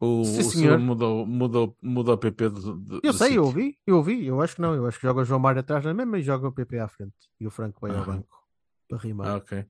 [0.00, 0.78] O, Sim, o senhor.
[0.80, 4.26] Mudou, mudou, mudou o PP de, de- Eu sei, eu ouvi, eu ouvi.
[4.26, 4.74] Eu acho que não.
[4.74, 6.88] Eu acho que joga o João Mário atrás na mesma e joga o PP à
[6.88, 7.14] frente.
[7.38, 8.16] E o Franco vai ao Aham.
[8.16, 8.44] banco
[8.88, 9.28] para rimar.
[9.28, 9.64] Ah, ok.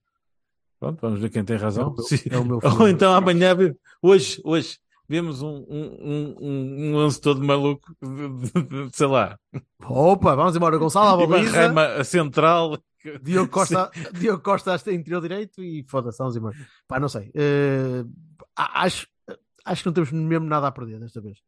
[0.82, 1.94] Pronto, vamos ver quem tem razão.
[2.28, 3.56] É o meu- é o meu Ou então amanhã,
[4.02, 4.78] hoje, hoje,
[5.08, 9.38] vemos um, um, um, um, lance todo maluco, de- de- de- sei lá,
[9.84, 10.76] Opa, vamos embora.
[10.76, 11.56] Gonçalo à Ivan baliza.
[11.56, 12.76] Raima a central.
[13.22, 16.56] Diogo Costa, Diogo Costa a interior direito e foda-se, vamos embora.
[16.88, 17.30] Pá, não sei.
[18.56, 19.06] A- acho,
[19.64, 21.38] acho que não temos mesmo nada a perder desta vez.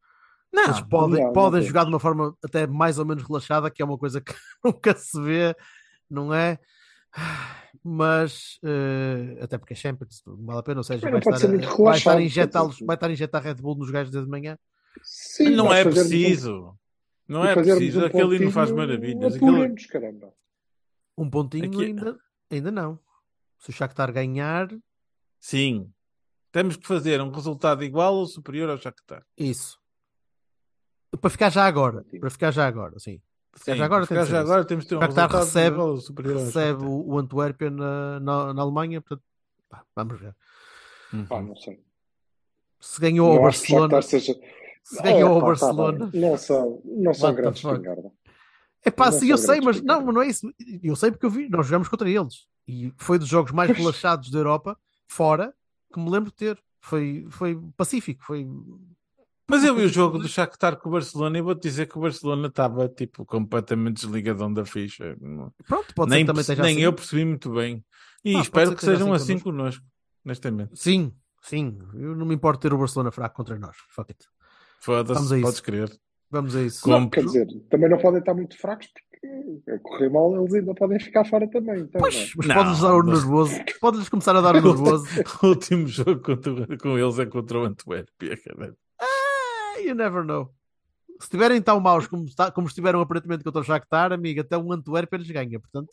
[0.52, 1.66] Não, Eles podem, não, não podem temos.
[1.66, 4.32] jogar de uma forma até mais ou menos relaxada, que é uma coisa que
[4.64, 5.56] nunca se vê,
[6.08, 6.56] não é?
[7.82, 11.76] Mas eh, até porque é Champions, vale a pena, ou seja, vai não estar, a,
[11.82, 14.58] vai estar a injetá-los, vai estar a injetar Red Bull nos gajos desde manhã.
[15.02, 16.78] Sim, não nós é fazermos um- preciso.
[17.28, 18.00] Não é preciso.
[18.00, 19.34] um Aquele não faz maravilhas.
[19.34, 19.50] Aquele...
[19.50, 20.32] apurem-nos, caramba.
[21.16, 22.18] Um pontinho Aqui- ainda,
[22.50, 22.98] ainda não.
[23.58, 24.68] Se o Shakhtar ganhar,
[25.40, 25.92] Sim.
[26.50, 29.26] Temos que fazer um resultado igual ou superior ao Shakhtar.
[29.36, 29.78] isso.
[31.20, 33.20] Para ficar já agora, para ficar já agora, sim.
[33.56, 35.76] Sim, já agora, para tem ficar de já agora temos de ter um Shakhtar recebe-
[36.32, 39.22] recebe o, o Antuérpia na, na, na Alemanha, portanto,
[39.68, 40.34] pá, vamos ver.
[41.12, 41.26] Uhum.
[41.26, 41.82] Pá, não sei.
[42.80, 44.34] Se ganhou Não Barcelona, seja...
[44.82, 46.06] se ganhou ao É, pá, tá Barcelona.
[46.06, 46.20] bem.
[46.20, 47.74] não são, não são grandes fuck?
[47.74, 48.12] espingarda.
[48.84, 50.52] É pá, Não sim, eu sei, mas não, mas não é isso.
[50.82, 54.30] Eu sei porque eu vi, nós jogamos contra eles e foi dos jogos mais relaxados
[54.30, 55.54] da Europa, fora,
[55.92, 56.62] que me lembro de ter.
[56.80, 58.46] Foi, foi pacífico, foi.
[59.48, 62.00] Mas eu vi o jogo do Shakhtar com o Barcelona e vou-te dizer que o
[62.00, 65.16] Barcelona estava tipo completamente desligadão da ficha.
[65.66, 66.82] Pronto, pode ser nem que também esteja nem assim.
[66.84, 67.84] eu percebi muito bem.
[68.24, 69.84] E Ah, espero ser que, que seja sejam assim assim connosco,
[70.24, 70.70] honestamente.
[70.80, 71.78] Sim, sim.
[71.94, 73.76] Eu não me importo ter o Barcelona fraco contra nós.
[73.90, 74.24] Fuck it.
[74.86, 75.90] Vamos a Foda-se, podes crer.
[76.30, 76.82] Vamos a isso.
[76.82, 80.54] Como- Não, quer dizer, também não podem estar muito fracos, porque a correr mal, eles
[80.54, 81.80] ainda podem ficar fora também.
[81.80, 82.10] Então, não é?
[82.10, 83.54] Pois, mas Não, pode-lhes dar o mas- nervoso.
[83.80, 85.06] Pode-lhes começar a dar o nervoso.
[85.42, 88.36] O último jogo contra- com eles é contra o Antuérpia.
[88.42, 88.74] cara.
[89.84, 90.52] You never know.
[91.20, 94.72] Se estiverem tão maus como, está- como estiveram aparentemente contra o Shakhtar, amiga, até um
[94.72, 95.60] Antuérpia eles ganha.
[95.60, 95.90] Portanto,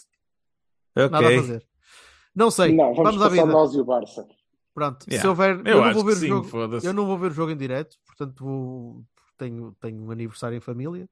[0.96, 1.66] nada a fazer.
[2.36, 2.74] Não sei.
[2.76, 3.46] Não, vamos, vamos à vida.
[3.46, 4.26] nós e o Barça.
[4.74, 5.04] Pronto.
[5.04, 5.30] Se Yeah.
[5.30, 5.60] houver.
[5.60, 6.80] Eu, Eu, não acho vou ver que o sim, jogo.
[6.84, 9.04] Eu não vou ver o jogo em direto, portanto vou...
[9.38, 11.10] tenho, tenho um aniversário em família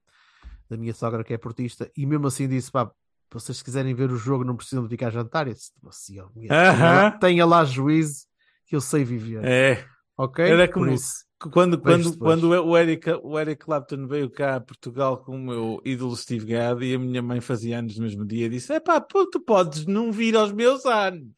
[0.68, 2.90] da minha sogra que é portista e mesmo assim disse: pá,
[3.30, 5.46] vocês se quiserem ver o jogo não precisam de ficar jantar.
[5.46, 6.76] Eu disse, assim, ó, minha Aham.
[6.76, 8.24] senhora, tenha lá juízo
[8.66, 9.44] que eu sei viver.
[9.44, 9.84] É.
[10.16, 10.42] Ok?
[10.44, 11.24] Era Por como- isso.
[11.40, 12.18] Quando, quando, depois.
[12.18, 16.44] quando o, Eric, o Eric Clapton veio cá a Portugal com o meu ídolo Steve
[16.44, 19.86] Gadd e a minha mãe fazia anos no mesmo dia, disse: É pá, tu podes
[19.86, 21.28] não vir aos meus anos.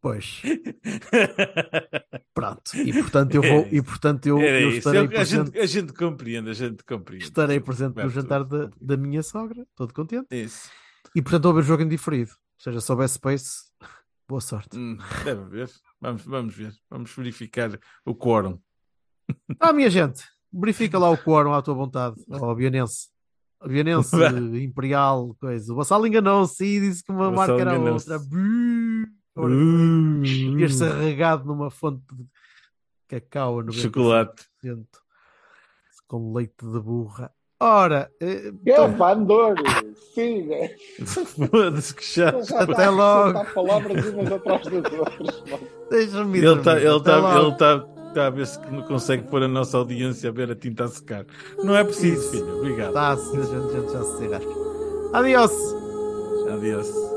[0.00, 0.42] Pois,
[2.34, 2.74] pronto.
[2.74, 5.92] E portanto eu vou, e portanto eu, eu estarei Eu- a, presente, gente, a gente
[5.92, 7.24] compreende, a gente compreende.
[7.24, 10.26] estarei presente no jantar da, da minha sogra, todo contente.
[10.30, 10.70] Isso.
[11.14, 12.30] E portanto vou ver o jogo em diferido.
[12.32, 13.70] Ou seja, se houver space,
[14.28, 14.76] boa sorte.
[14.76, 15.70] Hum, deve haver.
[16.00, 16.72] Vamos, vamos ver.
[16.90, 18.58] Vamos verificar o quórum.
[19.58, 20.22] Ah, minha gente,
[20.52, 22.16] verifica lá o quórum à tua vontade.
[22.30, 23.08] Ó, Vianense.
[23.64, 24.16] Vianense,
[24.62, 25.72] Imperial, coisa.
[25.72, 28.18] O Vassal enganou-se e disse que uma O marca era outra.
[29.36, 30.22] Ora, Uh,
[31.00, 32.24] regado numa fonte de
[33.08, 34.44] cacau a 90%, chocolate.
[36.08, 37.30] com leite de burra.
[37.62, 39.54] Ora, eh, É, pá, Andor,
[40.14, 40.56] siga.
[41.50, 42.42] Foda-se que chato.
[42.44, 43.44] Já Até está a logo.
[43.54, 45.44] palavras umas atrás das outras.
[45.90, 47.46] deixa-me ir Ele está ele Até tá, logo.
[47.48, 50.54] ele tá, tá a ver se não consegue pôr a nossa audiência a ver a
[50.54, 51.24] tinta a secar.
[51.62, 52.58] Não é preciso, filho.
[52.58, 52.92] Obrigado.
[52.92, 54.30] Tá, a gente, já se.
[55.12, 55.52] Adiós.
[56.50, 57.09] Adeus.